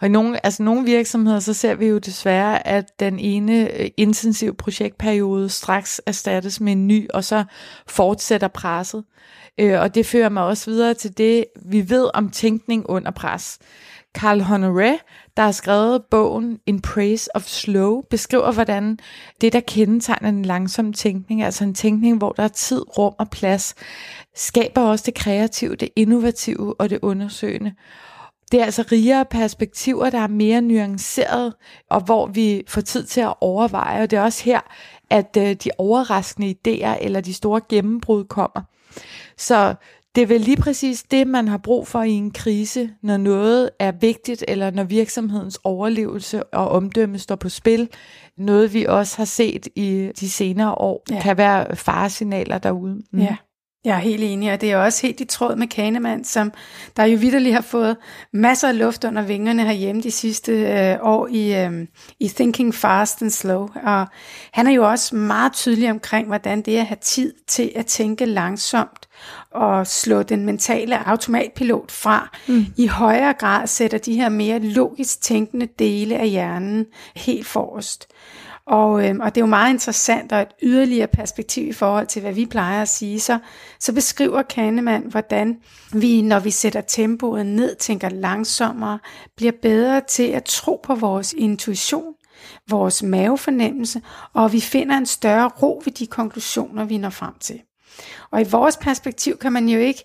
Og 0.00 0.06
i 0.06 0.10
nogle, 0.10 0.46
altså 0.46 0.62
nogle 0.62 0.84
virksomheder, 0.84 1.40
så 1.40 1.54
ser 1.54 1.74
vi 1.74 1.86
jo 1.86 1.98
desværre, 1.98 2.66
at 2.66 3.00
den 3.00 3.18
ene 3.18 3.80
øh, 3.80 3.88
intensiv 3.96 4.56
projektperiode 4.56 5.48
straks 5.48 6.00
erstattes 6.06 6.60
med 6.60 6.72
en 6.72 6.86
ny, 6.86 7.08
og 7.10 7.24
så 7.24 7.44
fortsætter 7.86 8.48
presset. 8.48 9.04
Øh, 9.60 9.80
og 9.80 9.94
det 9.94 10.06
fører 10.06 10.28
mig 10.28 10.44
også 10.44 10.70
videre 10.70 10.94
til 10.94 11.18
det, 11.18 11.44
vi 11.66 11.90
ved 11.90 12.10
om 12.14 12.30
tænkning 12.30 12.84
under 12.88 13.10
pres. 13.10 13.58
Carl 14.14 14.40
Honoré, 14.40 14.98
der 15.36 15.42
har 15.42 15.52
skrevet 15.52 16.04
bogen 16.10 16.58
In 16.66 16.80
Praise 16.80 17.36
of 17.36 17.42
Slow, 17.42 18.02
beskriver, 18.10 18.52
hvordan 18.52 18.98
det, 19.40 19.52
der 19.52 19.60
kendetegner 19.60 20.28
en 20.28 20.44
langsom 20.44 20.92
tænkning, 20.92 21.42
altså 21.42 21.64
en 21.64 21.74
tænkning, 21.74 22.18
hvor 22.18 22.32
der 22.32 22.42
er 22.42 22.48
tid, 22.48 22.98
rum 22.98 23.14
og 23.18 23.30
plads, 23.30 23.74
skaber 24.34 24.80
også 24.80 25.02
det 25.06 25.14
kreative, 25.14 25.76
det 25.76 25.88
innovative 25.96 26.80
og 26.80 26.90
det 26.90 26.98
undersøgende. 27.02 27.74
Det 28.52 28.60
er 28.60 28.64
altså 28.64 28.84
rigere 28.92 29.24
perspektiver, 29.24 30.10
der 30.10 30.18
er 30.18 30.28
mere 30.28 30.60
nuanceret, 30.60 31.54
og 31.90 32.00
hvor 32.00 32.26
vi 32.26 32.62
får 32.68 32.80
tid 32.80 33.04
til 33.04 33.20
at 33.20 33.34
overveje. 33.40 34.02
Og 34.02 34.10
det 34.10 34.16
er 34.16 34.22
også 34.22 34.44
her, 34.44 34.60
at 35.10 35.36
øh, 35.38 35.52
de 35.52 35.70
overraskende 35.78 36.54
idéer 36.54 37.04
eller 37.04 37.20
de 37.20 37.34
store 37.34 37.60
gennembrud 37.68 38.24
kommer. 38.24 38.62
Så 39.36 39.74
det 40.14 40.22
er 40.22 40.26
vel 40.26 40.40
lige 40.40 40.56
præcis 40.56 41.02
det, 41.02 41.26
man 41.26 41.48
har 41.48 41.58
brug 41.58 41.86
for 41.86 42.02
i 42.02 42.10
en 42.10 42.30
krise, 42.30 42.90
når 43.02 43.16
noget 43.16 43.70
er 43.78 43.92
vigtigt, 43.92 44.44
eller 44.48 44.70
når 44.70 44.84
virksomhedens 44.84 45.60
overlevelse 45.64 46.44
og 46.44 46.68
omdømme 46.68 47.18
står 47.18 47.36
på 47.36 47.48
spil. 47.48 47.88
Noget 48.38 48.74
vi 48.74 48.84
også 48.84 49.16
har 49.16 49.24
set 49.24 49.68
i 49.76 50.10
de 50.20 50.30
senere 50.30 50.74
år, 50.74 51.02
ja. 51.10 51.20
kan 51.20 51.38
være 51.38 51.76
faresignaler 51.76 52.58
derude. 52.58 53.02
Mm. 53.12 53.18
Ja. 53.20 53.36
Jeg 53.84 53.96
er 53.96 54.00
helt 54.00 54.22
enig, 54.22 54.52
og 54.52 54.60
det 54.60 54.72
er 54.72 54.76
også 54.76 55.06
helt 55.06 55.20
i 55.20 55.24
tråd 55.24 55.56
med 55.56 55.66
Kahneman, 55.66 56.24
som 56.24 56.52
der 56.96 57.04
jo 57.04 57.18
vidderligt 57.18 57.54
har 57.54 57.62
fået 57.62 57.96
masser 58.32 58.68
af 58.68 58.78
luft 58.78 59.04
under 59.04 59.22
vingerne 59.22 59.64
herhjemme 59.64 60.02
de 60.02 60.10
sidste 60.10 60.52
øh, 60.52 60.96
år 61.02 61.28
i, 61.30 61.64
øh, 61.64 61.86
i 62.20 62.28
Thinking 62.28 62.74
Fast 62.74 63.22
and 63.22 63.30
Slow. 63.30 63.68
Og 63.82 64.06
han 64.52 64.66
er 64.66 64.70
jo 64.70 64.88
også 64.90 65.16
meget 65.16 65.52
tydelig 65.52 65.90
omkring, 65.90 66.26
hvordan 66.26 66.62
det 66.62 66.76
er 66.76 66.80
at 66.80 66.86
have 66.86 66.98
tid 67.00 67.32
til 67.46 67.72
at 67.76 67.86
tænke 67.86 68.26
langsomt 68.26 69.08
og 69.50 69.86
slå 69.86 70.22
den 70.22 70.46
mentale 70.46 71.08
automatpilot 71.08 71.92
fra, 71.92 72.38
mm. 72.48 72.66
i 72.76 72.86
højere 72.86 73.32
grad 73.32 73.66
sætter 73.66 73.98
de 73.98 74.14
her 74.14 74.28
mere 74.28 74.58
logisk 74.58 75.20
tænkende 75.20 75.68
dele 75.78 76.18
af 76.18 76.28
hjernen 76.28 76.86
helt 77.16 77.46
forrest. 77.46 78.08
Og, 78.66 79.08
øh, 79.08 79.16
og 79.20 79.34
det 79.34 79.40
er 79.40 79.44
jo 79.44 79.46
meget 79.46 79.72
interessant 79.72 80.32
og 80.32 80.42
et 80.42 80.54
yderligere 80.62 81.06
perspektiv 81.06 81.68
i 81.68 81.72
forhold 81.72 82.06
til, 82.06 82.22
hvad 82.22 82.32
vi 82.32 82.46
plejer 82.46 82.82
at 82.82 82.88
sige. 82.88 83.20
Så, 83.20 83.38
så 83.80 83.92
beskriver 83.92 84.42
Kahneman, 84.42 85.02
hvordan 85.02 85.56
vi, 85.92 86.22
når 86.22 86.38
vi 86.38 86.50
sætter 86.50 86.80
tempoet 86.80 87.46
ned, 87.46 87.76
tænker 87.76 88.08
langsommere, 88.08 88.98
bliver 89.36 89.52
bedre 89.62 90.00
til 90.08 90.28
at 90.28 90.44
tro 90.44 90.80
på 90.84 90.94
vores 90.94 91.32
intuition, 91.32 92.14
vores 92.70 93.02
mavefornemmelse, 93.02 94.02
og 94.34 94.52
vi 94.52 94.60
finder 94.60 94.96
en 94.96 95.06
større 95.06 95.50
ro 95.62 95.82
ved 95.84 95.92
de 95.92 96.06
konklusioner, 96.06 96.84
vi 96.84 96.98
når 96.98 97.10
frem 97.10 97.34
til. 97.40 97.60
Og 98.30 98.40
i 98.40 98.44
vores 98.50 98.76
perspektiv 98.76 99.38
kan 99.38 99.52
man 99.52 99.68
jo 99.68 99.78
ikke 99.78 100.04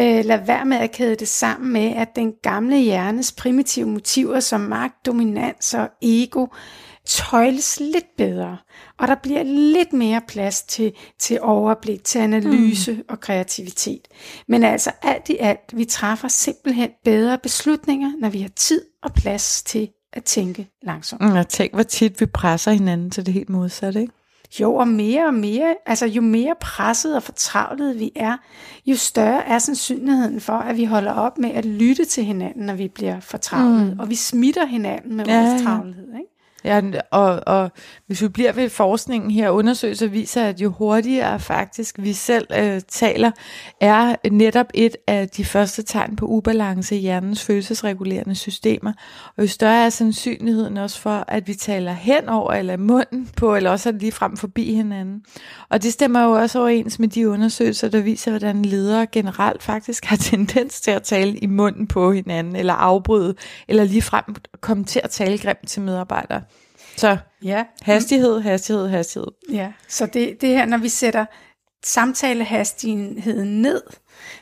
øh, 0.00 0.24
lade 0.24 0.46
være 0.46 0.64
med 0.64 0.76
at 0.76 0.92
kæde 0.92 1.16
det 1.16 1.28
sammen 1.28 1.72
med, 1.72 1.96
at 1.96 2.16
den 2.16 2.32
gamle 2.42 2.76
hjernes 2.78 3.32
primitive 3.32 3.86
motiver 3.86 4.40
som 4.40 4.60
magt, 4.60 5.06
dominans 5.06 5.74
og 5.74 5.88
ego 6.02 6.46
tøjles 7.06 7.80
lidt 7.80 8.16
bedre, 8.16 8.56
og 8.98 9.08
der 9.08 9.14
bliver 9.14 9.42
lidt 9.42 9.92
mere 9.92 10.20
plads 10.28 10.62
til, 10.62 10.92
til 11.18 11.38
overblik, 11.42 12.04
til 12.04 12.18
analyse 12.18 12.92
mm. 12.92 13.04
og 13.08 13.20
kreativitet. 13.20 14.08
Men 14.48 14.64
altså 14.64 14.90
alt 15.02 15.28
i 15.28 15.36
alt, 15.36 15.60
vi 15.72 15.84
træffer 15.84 16.28
simpelthen 16.28 16.90
bedre 17.04 17.38
beslutninger, 17.38 18.10
når 18.20 18.28
vi 18.28 18.40
har 18.40 18.50
tid 18.56 18.82
og 19.02 19.12
plads 19.12 19.62
til 19.62 19.88
at 20.12 20.24
tænke 20.24 20.68
langsomt. 20.82 21.22
Mm, 21.22 21.32
og 21.32 21.48
tænk, 21.48 21.74
hvor 21.74 21.82
tit 21.82 22.20
vi 22.20 22.26
presser 22.26 22.72
hinanden 22.72 23.10
til 23.10 23.26
det 23.26 23.34
helt 23.34 23.50
modsatte, 23.50 24.00
ikke? 24.00 24.12
Jo, 24.60 24.74
og 24.74 24.88
mere 24.88 25.26
og 25.26 25.34
mere, 25.34 25.74
altså 25.86 26.06
jo 26.06 26.22
mere 26.22 26.54
presset 26.60 27.16
og 27.16 27.22
fortravlet 27.22 28.00
vi 28.00 28.12
er, 28.16 28.36
jo 28.86 28.96
større 28.96 29.46
er 29.46 29.58
sandsynligheden 29.58 30.40
for, 30.40 30.52
at 30.52 30.76
vi 30.76 30.84
holder 30.84 31.12
op 31.12 31.38
med 31.38 31.50
at 31.50 31.64
lytte 31.64 32.04
til 32.04 32.24
hinanden, 32.24 32.66
når 32.66 32.74
vi 32.74 32.88
bliver 32.88 33.20
fortravlet, 33.20 33.92
mm. 33.92 33.98
og 33.98 34.10
vi 34.10 34.14
smitter 34.14 34.66
hinanden 34.66 35.16
med 35.16 35.24
ja, 35.26 35.40
vores 35.40 35.62
travlhed. 35.62 36.06
Ikke? 36.06 36.33
Ja, 36.64 36.80
og, 37.10 37.40
og 37.46 37.70
hvis 38.06 38.22
vi 38.22 38.28
bliver 38.28 38.52
ved 38.52 38.68
forskningen 38.68 39.30
her, 39.30 39.50
undersøgelser 39.50 40.06
viser, 40.06 40.44
at 40.44 40.60
jo 40.60 40.70
hurtigere 40.70 41.40
faktisk 41.40 41.96
vi 41.98 42.12
selv 42.12 42.46
øh, 42.56 42.80
taler, 42.88 43.30
er 43.80 44.28
netop 44.30 44.66
et 44.74 44.96
af 45.06 45.28
de 45.28 45.44
første 45.44 45.82
tegn 45.82 46.16
på 46.16 46.26
ubalance 46.26 46.96
i 46.96 46.98
hjernens 46.98 47.44
følelsesregulerende 47.44 48.34
systemer. 48.34 48.92
Og 49.36 49.42
jo 49.42 49.48
større 49.48 49.84
er 49.84 49.88
sandsynligheden 49.88 50.76
også 50.76 51.00
for, 51.00 51.24
at 51.28 51.48
vi 51.48 51.54
taler 51.54 51.92
hen 51.92 52.28
over 52.28 52.52
eller 52.52 52.76
munden 52.76 53.28
på, 53.36 53.56
eller 53.56 53.70
også 53.70 53.92
lige 53.92 54.12
frem 54.12 54.36
forbi 54.36 54.74
hinanden. 54.74 55.22
Og 55.68 55.82
det 55.82 55.92
stemmer 55.92 56.24
jo 56.24 56.30
også 56.30 56.60
overens 56.60 56.98
med 56.98 57.08
de 57.08 57.28
undersøgelser, 57.28 57.88
der 57.88 58.00
viser, 58.00 58.30
hvordan 58.30 58.64
ledere 58.64 59.06
generelt 59.06 59.62
faktisk 59.62 60.04
har 60.04 60.16
tendens 60.30 60.80
til 60.80 60.90
at 60.90 61.02
tale 61.02 61.36
i 61.38 61.46
munden 61.46 61.86
på 61.86 62.12
hinanden, 62.12 62.56
eller 62.56 62.74
afbryde, 62.74 63.34
eller 63.68 63.84
lige 63.84 64.02
frem 64.02 64.24
komme 64.60 64.84
til 64.84 65.00
at 65.04 65.10
tale 65.10 65.38
grimt 65.38 65.68
til 65.68 65.82
medarbejdere. 65.82 66.42
Så 66.96 67.18
ja. 67.44 67.64
hastighed, 67.82 68.40
hastighed, 68.40 68.88
hastighed. 68.88 69.28
Ja, 69.52 69.72
så 69.88 70.06
det, 70.06 70.40
det 70.40 70.48
her, 70.48 70.66
når 70.66 70.78
vi 70.78 70.88
sætter 70.88 71.24
samtalehastigheden 71.84 73.62
ned, 73.62 73.82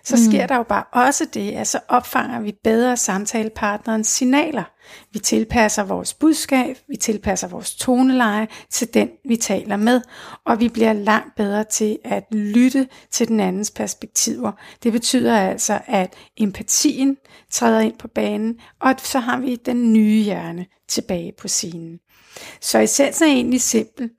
så 0.04 0.16
mm. 0.16 0.32
sker 0.32 0.46
der 0.46 0.56
jo 0.56 0.62
bare 0.62 0.84
også 0.92 1.24
det, 1.34 1.52
at 1.52 1.66
så 1.66 1.80
opfanger 1.88 2.40
vi 2.40 2.54
bedre 2.64 2.96
samtalepartnerens 2.96 4.08
signaler. 4.08 4.64
Vi 5.12 5.18
tilpasser 5.18 5.82
vores 5.82 6.14
budskab, 6.14 6.76
vi 6.88 6.96
tilpasser 6.96 7.48
vores 7.48 7.74
toneleje 7.74 8.48
til 8.70 8.94
den, 8.94 9.10
vi 9.28 9.36
taler 9.36 9.76
med, 9.76 10.00
og 10.44 10.60
vi 10.60 10.68
bliver 10.68 10.92
langt 10.92 11.34
bedre 11.36 11.64
til 11.64 11.98
at 12.04 12.24
lytte 12.30 12.88
til 13.10 13.28
den 13.28 13.40
andens 13.40 13.70
perspektiver. 13.70 14.52
Det 14.82 14.92
betyder 14.92 15.38
altså, 15.38 15.80
at 15.86 16.14
empatien 16.36 17.16
træder 17.50 17.80
ind 17.80 17.98
på 17.98 18.08
banen, 18.08 18.60
og 18.80 18.94
så 18.98 19.18
har 19.18 19.38
vi 19.38 19.56
den 19.56 19.92
nye 19.92 20.22
hjerne 20.22 20.66
tilbage 20.88 21.32
på 21.38 21.48
scenen. 21.48 21.98
Så 22.60 22.78
essensen 22.78 23.28
er 23.28 23.32
egentlig 23.32 23.60
simpel. 23.60 24.10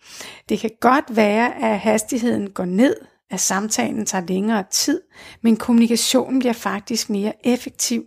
Det 0.49 0.60
kan 0.60 0.71
godt 0.82 1.15
være, 1.15 1.63
at 1.63 1.80
hastigheden 1.80 2.49
går 2.49 2.65
ned, 2.65 2.95
at 3.32 3.39
samtalen 3.39 4.06
tager 4.06 4.26
længere 4.28 4.63
tid, 4.71 5.02
men 5.41 5.58
kommunikationen 5.58 6.39
bliver 6.39 6.54
faktisk 6.54 7.10
mere 7.10 7.34
effektiv, 7.43 8.04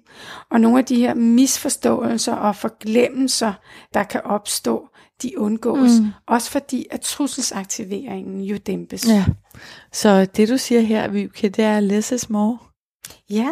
og 0.51 0.61
nogle 0.61 0.79
af 0.79 0.85
de 0.85 1.01
her 1.01 1.15
misforståelser 1.15 2.35
og 2.35 2.57
forglemmelser, 2.57 3.53
der 3.95 4.03
kan 4.03 4.21
opstå, 4.25 4.89
de 5.23 5.39
undgås, 5.39 5.91
mm. 6.01 6.07
også 6.27 6.51
fordi 6.51 6.87
at 6.91 7.01
trusselsaktiveringen 7.01 8.41
jo 8.41 8.57
dæmpes. 8.57 9.09
Ja. 9.09 9.25
Så 9.93 10.25
det 10.25 10.49
du 10.49 10.59
siger 10.59 10.81
her, 10.81 11.09
Vibke, 11.09 11.49
det 11.49 11.65
er 11.65 11.81
less 11.81 12.13
is 12.13 12.31
more? 12.31 12.59
Ja, 13.31 13.51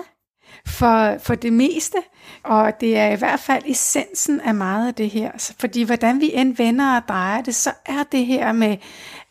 for, 0.66 1.18
for 1.18 1.34
det 1.34 1.52
meste, 1.52 1.98
og 2.42 2.72
det 2.80 2.96
er 2.96 3.08
i 3.10 3.16
hvert 3.16 3.40
fald 3.40 3.62
essensen 3.66 4.40
af 4.40 4.54
meget 4.54 4.88
af 4.88 4.94
det 4.94 5.10
her. 5.10 5.54
Fordi 5.58 5.82
hvordan 5.82 6.20
vi 6.20 6.30
end 6.34 6.56
vender 6.56 6.96
og 6.96 7.02
drejer 7.08 7.42
det, 7.42 7.54
så 7.54 7.70
er 7.86 8.02
det 8.12 8.26
her 8.26 8.52
med 8.52 8.76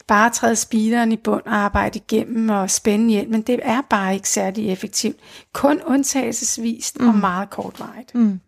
bare 0.07 0.25
at 0.25 0.31
træde 0.31 0.55
speederen 0.55 1.12
i 1.12 1.17
bund 1.17 1.43
og 1.45 1.55
arbejde 1.55 1.99
igennem 1.99 2.49
og 2.49 2.69
spænde 2.69 3.09
hjelm, 3.09 3.31
men 3.31 3.41
det 3.41 3.59
er 3.63 3.81
bare 3.89 4.13
ikke 4.13 4.29
særlig 4.29 4.71
effektivt. 4.71 5.17
Kun 5.53 5.81
undtagelsesvist 5.86 6.99
mm. 6.99 7.07
og 7.07 7.15
meget 7.15 7.49
kortvarigt. 7.49 8.15
Mm. 8.15 8.39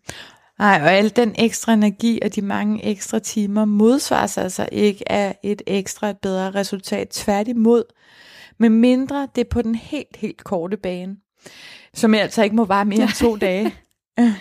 Nej, 0.60 0.80
og 0.84 0.92
al 0.92 1.16
den 1.16 1.36
ekstra 1.38 1.74
energi 1.74 2.20
og 2.26 2.36
de 2.36 2.42
mange 2.42 2.86
ekstra 2.86 3.20
timer 3.20 3.66
modsvares 3.66 4.38
altså 4.38 4.70
ikke 4.72 5.12
af 5.12 5.40
et 5.44 5.62
ekstra 5.68 6.10
et 6.10 6.18
bedre 6.18 6.52
resultat. 6.52 7.10
Tværtimod, 7.10 7.84
med 8.58 8.70
mindre 8.70 9.28
det 9.36 9.42
er 9.42 9.50
på 9.50 9.62
den 9.62 9.76
helt, 9.76 10.16
helt 10.18 10.44
korte 10.44 10.78
bane, 10.78 11.16
som 11.94 12.14
altså 12.14 12.44
ikke 12.44 12.56
må 12.56 12.66
vare 12.66 12.86
mere 12.86 13.02
end 13.02 13.12
to 13.20 13.36
dage. 13.36 13.76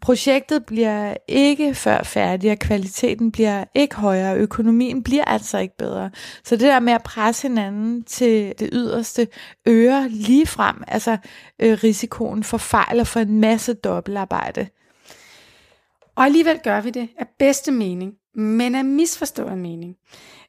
Projektet 0.00 0.66
bliver 0.66 1.14
ikke 1.28 1.74
før 1.74 2.02
færdig, 2.02 2.50
og 2.50 2.58
kvaliteten 2.58 3.32
bliver 3.32 3.64
ikke 3.74 3.96
højere, 3.96 4.32
og 4.32 4.38
økonomien 4.38 5.02
bliver 5.02 5.24
altså 5.24 5.58
ikke 5.58 5.76
bedre. 5.76 6.10
Så 6.44 6.56
det 6.56 6.60
der 6.60 6.80
med 6.80 6.92
at 6.92 7.02
presse 7.02 7.48
hinanden 7.48 8.04
til 8.04 8.54
det 8.58 8.68
yderste 8.72 9.28
øger 9.66 10.08
lige 10.08 10.46
frem, 10.46 10.76
altså 10.88 11.16
øh, 11.58 11.78
risikoen 11.84 12.44
for 12.44 12.58
fejl 12.58 13.00
og 13.00 13.06
for 13.06 13.20
en 13.20 13.40
masse 13.40 13.74
dobbeltarbejde. 13.74 14.68
Og 16.16 16.24
alligevel 16.24 16.60
gør 16.64 16.80
vi 16.80 16.90
det 16.90 17.08
af 17.18 17.26
bedste 17.38 17.72
mening, 17.72 18.12
men 18.34 18.74
af 18.74 18.84
misforstået 18.84 19.58
mening. 19.58 19.96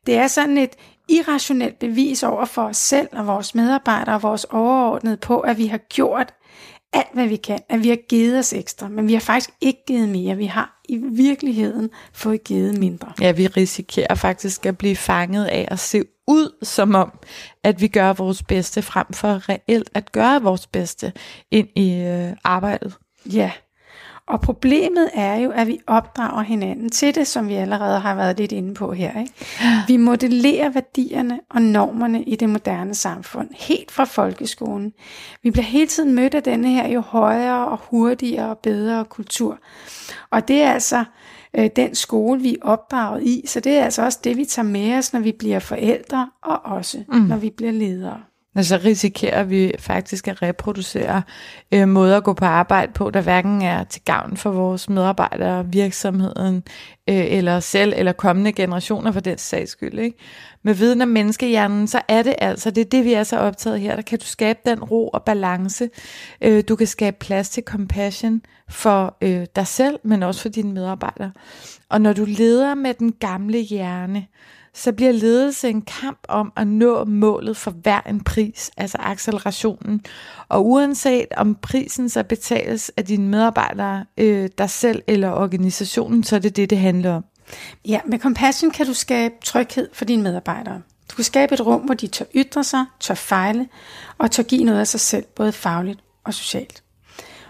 Det 0.06 0.16
er 0.16 0.28
sådan 0.28 0.58
et 0.58 0.76
irrationelt 1.10 1.80
bevis 1.80 2.24
over 2.24 2.46
for 2.46 2.62
os 2.62 2.78
selv 2.78 3.08
og 3.12 3.28
vores 3.28 3.56
medarbejdere 3.56 4.16
og 4.16 4.24
vores 4.24 4.44
overordnede 4.44 5.18
på, 5.18 5.40
at 5.40 5.58
vi 5.58 5.68
har 5.68 5.78
gjort 5.78 6.34
alt, 6.94 7.08
hvad 7.14 7.28
vi 7.28 7.36
kan, 7.36 7.60
at 7.70 7.84
vi 7.84 7.90
har 7.90 7.98
givet 8.10 8.40
os 8.40 8.54
ekstra, 8.54 8.88
men 8.88 9.08
vi 9.08 9.14
har 9.14 9.20
faktisk 9.20 9.50
ikke 9.62 9.80
givet 9.88 10.10
mere. 10.10 10.38
Vi 10.38 10.46
har 10.46 10.82
i 10.90 10.98
virkeligheden 10.98 11.90
fået 12.14 12.44
givet 12.44 12.78
mindre. 12.78 13.14
Ja, 13.22 13.32
vi 13.32 13.48
risikerer 13.48 14.16
faktisk 14.16 14.66
at 14.66 14.78
blive 14.78 14.96
fanget 14.96 15.46
af 15.46 15.68
at 15.72 15.80
se 15.80 16.04
ud 16.28 16.56
som 16.64 16.96
om, 16.96 17.20
at 17.64 17.82
vi 17.82 17.88
gør 17.88 18.14
vores 18.14 18.44
bedste, 18.44 18.82
frem 18.82 19.14
for 19.14 19.50
reelt 19.50 19.90
at 19.94 20.12
gøre 20.12 20.42
vores 20.42 20.68
bedste 20.68 21.14
ind 21.52 21.68
i 21.76 21.94
øh, 21.94 22.34
arbejdet. 22.44 22.94
Ja, 23.26 23.52
og 24.28 24.42
problemet 24.42 25.10
er 25.14 25.36
jo, 25.36 25.52
at 25.52 25.68
vi 25.68 25.80
opdrager 25.88 26.42
hinanden 26.42 26.90
til 26.90 27.16
det, 27.16 27.28
som 27.28 27.48
vi 27.48 27.54
allerede 27.54 28.00
har 28.00 28.16
været 28.16 28.38
lidt 28.38 28.52
inde 28.52 28.74
på 28.74 28.92
her. 28.92 29.20
Ikke? 29.20 29.34
Vi 29.88 29.98
modellerer 29.98 30.70
værdierne 30.70 31.40
og 31.50 31.62
normerne 31.62 32.24
i 32.24 32.36
det 32.36 32.50
moderne 32.50 32.96
samfund, 32.96 33.50
helt 33.56 33.92
fra 33.92 34.04
folkeskolen. 34.04 34.94
Vi 35.44 35.52
bliver 35.52 35.66
hele 35.66 35.88
tiden 35.88 36.16
mødt 36.16 36.36
af 36.36 36.44
denne 36.44 36.70
her 36.70 36.88
jo 36.88 37.02
højere 37.02 37.68
og 37.68 37.80
hurtigere 37.90 38.50
og 38.50 38.58
bedre 38.58 39.06
kultur. 39.06 39.60
Og 40.32 40.48
det 40.48 40.62
er 40.62 40.72
altså 40.72 41.04
øh, 41.54 41.70
den 41.76 41.96
skole, 41.96 42.42
vi 42.42 42.54
er 42.54 42.66
opdraget 42.66 43.24
i, 43.24 43.44
så 43.46 43.60
det 43.60 43.78
er 43.78 43.84
altså 43.84 44.04
også 44.04 44.20
det, 44.24 44.38
vi 44.38 44.46
tager 44.46 44.68
med 44.68 44.94
os, 44.94 45.14
når 45.14 45.20
vi 45.20 45.32
bliver 45.32 45.60
forældre, 45.60 46.30
og 46.44 46.60
også 46.66 47.04
mm. 47.14 47.20
når 47.20 47.38
vi 47.38 47.50
bliver 47.50 47.72
ledere. 47.72 48.20
Og 48.56 48.66
så 48.66 48.80
risikerer 48.86 49.44
vi 49.44 49.72
faktisk 49.80 50.28
at 50.28 50.42
reproducere 50.42 51.22
øh, 51.72 51.88
måder 51.88 52.18
at 52.18 52.24
gå 52.24 52.34
på 52.34 52.46
arbejde 52.46 52.94
på, 52.94 53.10
der 53.10 53.22
hverken 53.22 53.62
er 53.62 53.84
til 53.84 54.02
gavn 54.06 54.38
for 54.38 54.52
vores 54.52 54.90
medarbejdere, 54.90 55.66
virksomheden, 55.68 56.64
øh, 57.10 57.26
eller 57.32 57.60
selv, 57.60 57.94
eller 57.96 58.12
kommende 58.12 58.52
generationer 58.52 59.12
for 59.12 59.20
den 59.20 59.38
sags 59.38 59.72
skyld. 59.72 60.00
Ikke? 60.00 60.18
Med 60.64 60.74
viden 60.74 61.02
om 61.02 61.08
menneskehjernen, 61.08 61.88
så 61.88 62.02
er 62.08 62.24
det 62.24 62.36
altså, 62.38 62.72
det 62.72 62.82
er 62.82 62.90
det, 62.90 63.06
vi 63.06 63.14
er 63.14 63.24
så 63.24 63.38
optaget 63.38 63.80
her, 63.80 63.96
der 63.96 64.02
kan 64.02 64.20
du 64.20 64.26
skabe 64.26 64.60
den 64.66 64.84
ro 64.84 65.08
og 65.08 65.24
balance. 65.24 65.90
Øh, 66.42 66.64
du 66.70 66.76
kan 66.76 66.88
skabe 66.88 67.18
plads 67.20 67.50
til 67.50 67.64
compassion 67.64 68.42
for 68.70 69.18
øh, 69.22 69.46
dig 69.56 69.68
selv, 69.68 70.00
men 70.04 70.24
også 70.24 70.42
for 70.42 70.50
dine 70.50 70.74
medarbejdere. 70.74 71.32
Og 71.90 72.02
når 72.02 72.14
du 72.14 72.26
leder 72.26 72.76
med 72.76 72.94
den 72.94 73.12
gamle 73.12 73.58
hjerne, 73.60 74.28
så 74.78 74.92
bliver 74.92 75.12
ledelse 75.12 75.70
en 75.70 75.82
kamp 75.82 76.20
om 76.28 76.54
at 76.56 76.68
nå 76.68 77.06
målet 77.06 77.58
for 77.58 77.72
hver 77.72 78.02
en 78.02 78.24
pris, 78.24 78.72
altså 78.78 78.98
accelerationen. 79.02 80.02
Og 80.50 80.66
uanset 80.66 81.28
om 81.38 81.56
prisen 81.56 82.10
så 82.10 82.24
betales 82.24 82.92
af 82.98 83.06
dine 83.06 83.28
medarbejdere, 83.28 84.06
øh, 84.18 84.50
dig 84.58 84.70
selv 84.70 85.04
eller 85.08 85.32
organisationen, 85.32 86.24
så 86.24 86.36
er 86.36 86.40
det 86.40 86.56
det, 86.56 86.70
det 86.70 86.78
handler 86.78 87.14
om. 87.14 87.24
Ja, 87.86 88.00
med 88.06 88.20
compassion 88.20 88.72
kan 88.72 88.86
du 88.86 88.94
skabe 88.94 89.34
tryghed 89.44 89.90
for 89.94 90.06
dine 90.06 90.24
medarbejdere. 90.24 90.82
Du 91.12 91.16
kan 91.16 91.24
skabe 91.24 91.54
et 91.54 91.66
rum, 91.66 91.82
hvor 91.82 91.94
de 91.94 92.08
tør 92.08 92.26
ytre 92.36 92.64
sig, 92.64 92.86
tør 93.00 93.14
fejle 93.14 93.68
og 94.18 94.32
tør 94.32 94.44
give 94.44 94.64
noget 94.64 94.80
af 94.80 94.88
sig 94.88 95.00
selv, 95.00 95.26
både 95.36 95.52
fagligt 95.52 96.00
og 96.24 96.34
socialt. 96.34 96.84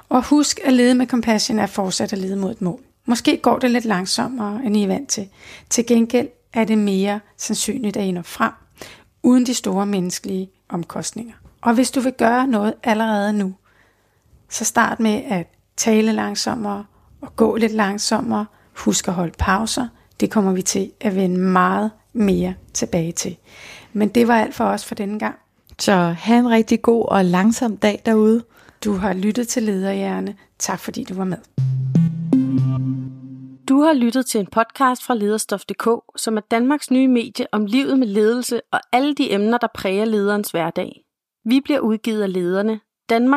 Og 0.10 0.24
husk, 0.24 0.60
at 0.64 0.74
lede 0.74 0.96
med 0.96 1.08
compassion 1.08 1.60
er 1.60 1.66
fortsat 1.66 2.14
at 2.14 2.20
lede 2.20 2.36
mod 2.36 2.52
et 2.52 2.62
mål. 2.62 2.80
Måske 3.06 3.38
går 3.38 3.60
det 3.60 3.72
lidt 3.72 3.86
langsommere, 3.86 4.62
end 4.66 4.78
I 4.78 4.84
er 4.84 4.88
vant 4.88 5.10
til. 5.10 5.30
Til 5.70 5.86
gengæld 5.86 6.28
er 6.54 6.64
det 6.64 6.78
mere 6.78 7.20
sandsynligt, 7.38 7.98
at 7.98 8.04
I 8.04 8.12
når 8.12 8.22
frem, 8.22 8.52
uden 9.24 9.46
de 9.46 9.54
store 9.54 9.86
menneskelige 9.86 10.50
omkostninger. 10.70 11.34
Og 11.62 11.74
hvis 11.74 11.92
du 11.92 12.00
vil 12.00 12.14
gøre 12.14 12.48
noget 12.48 12.74
allerede 12.84 13.34
nu, 13.34 13.56
så 14.50 14.66
start 14.66 15.00
med 15.00 15.22
at 15.30 15.48
tale 15.78 16.12
langsommere 16.12 16.86
og 17.22 17.36
gå 17.36 17.56
lidt 17.56 17.72
langsommere. 17.72 18.46
Husk 18.78 19.08
at 19.08 19.14
holde 19.14 19.34
pauser. 19.40 19.88
Det 20.20 20.32
kommer 20.32 20.52
vi 20.52 20.62
til 20.62 20.92
at 21.02 21.16
vende 21.16 21.38
meget 21.38 21.92
mere 22.14 22.54
tilbage 22.74 23.12
til. 23.12 23.38
Men 23.94 24.10
det 24.10 24.28
var 24.28 24.40
alt 24.40 24.56
for 24.56 24.66
os 24.66 24.86
for 24.86 24.96
denne 24.96 25.20
gang. 25.20 25.36
Så 25.80 26.16
have 26.18 26.40
en 26.40 26.50
rigtig 26.50 26.82
god 26.82 27.06
og 27.08 27.26
langsom 27.26 27.78
dag 27.78 28.02
derude. 28.06 28.44
Du 28.84 28.94
har 28.94 29.14
lyttet 29.14 29.48
til 29.48 29.64
Lederhjerne. 29.64 30.36
Tak 30.60 30.80
fordi 30.80 31.04
du 31.04 31.14
var 31.14 31.24
med. 31.24 31.38
Du 33.70 33.82
har 33.82 33.94
lyttet 33.94 34.26
til 34.26 34.40
en 34.40 34.48
podcast 34.48 35.04
fra 35.04 35.16
Lederstof.dk, 35.16 35.88
som 36.16 36.38
er 36.38 36.42
Danmarks 36.42 36.92
nye 36.92 37.08
medie 37.08 37.48
om 37.52 37.66
livet 37.66 38.00
med 38.00 38.08
ledelse 38.08 38.62
og 38.72 38.80
alle 38.92 39.14
de 39.16 39.34
emner, 39.34 39.58
der 39.58 39.68
præger 39.74 40.06
lederens 40.06 40.52
hverdag. 40.52 41.04
Vi 41.46 41.62
bliver 41.62 41.80
udgivet 41.80 42.22
af 42.22 42.34
lederne, 42.34 42.80
Danmark 43.10 43.30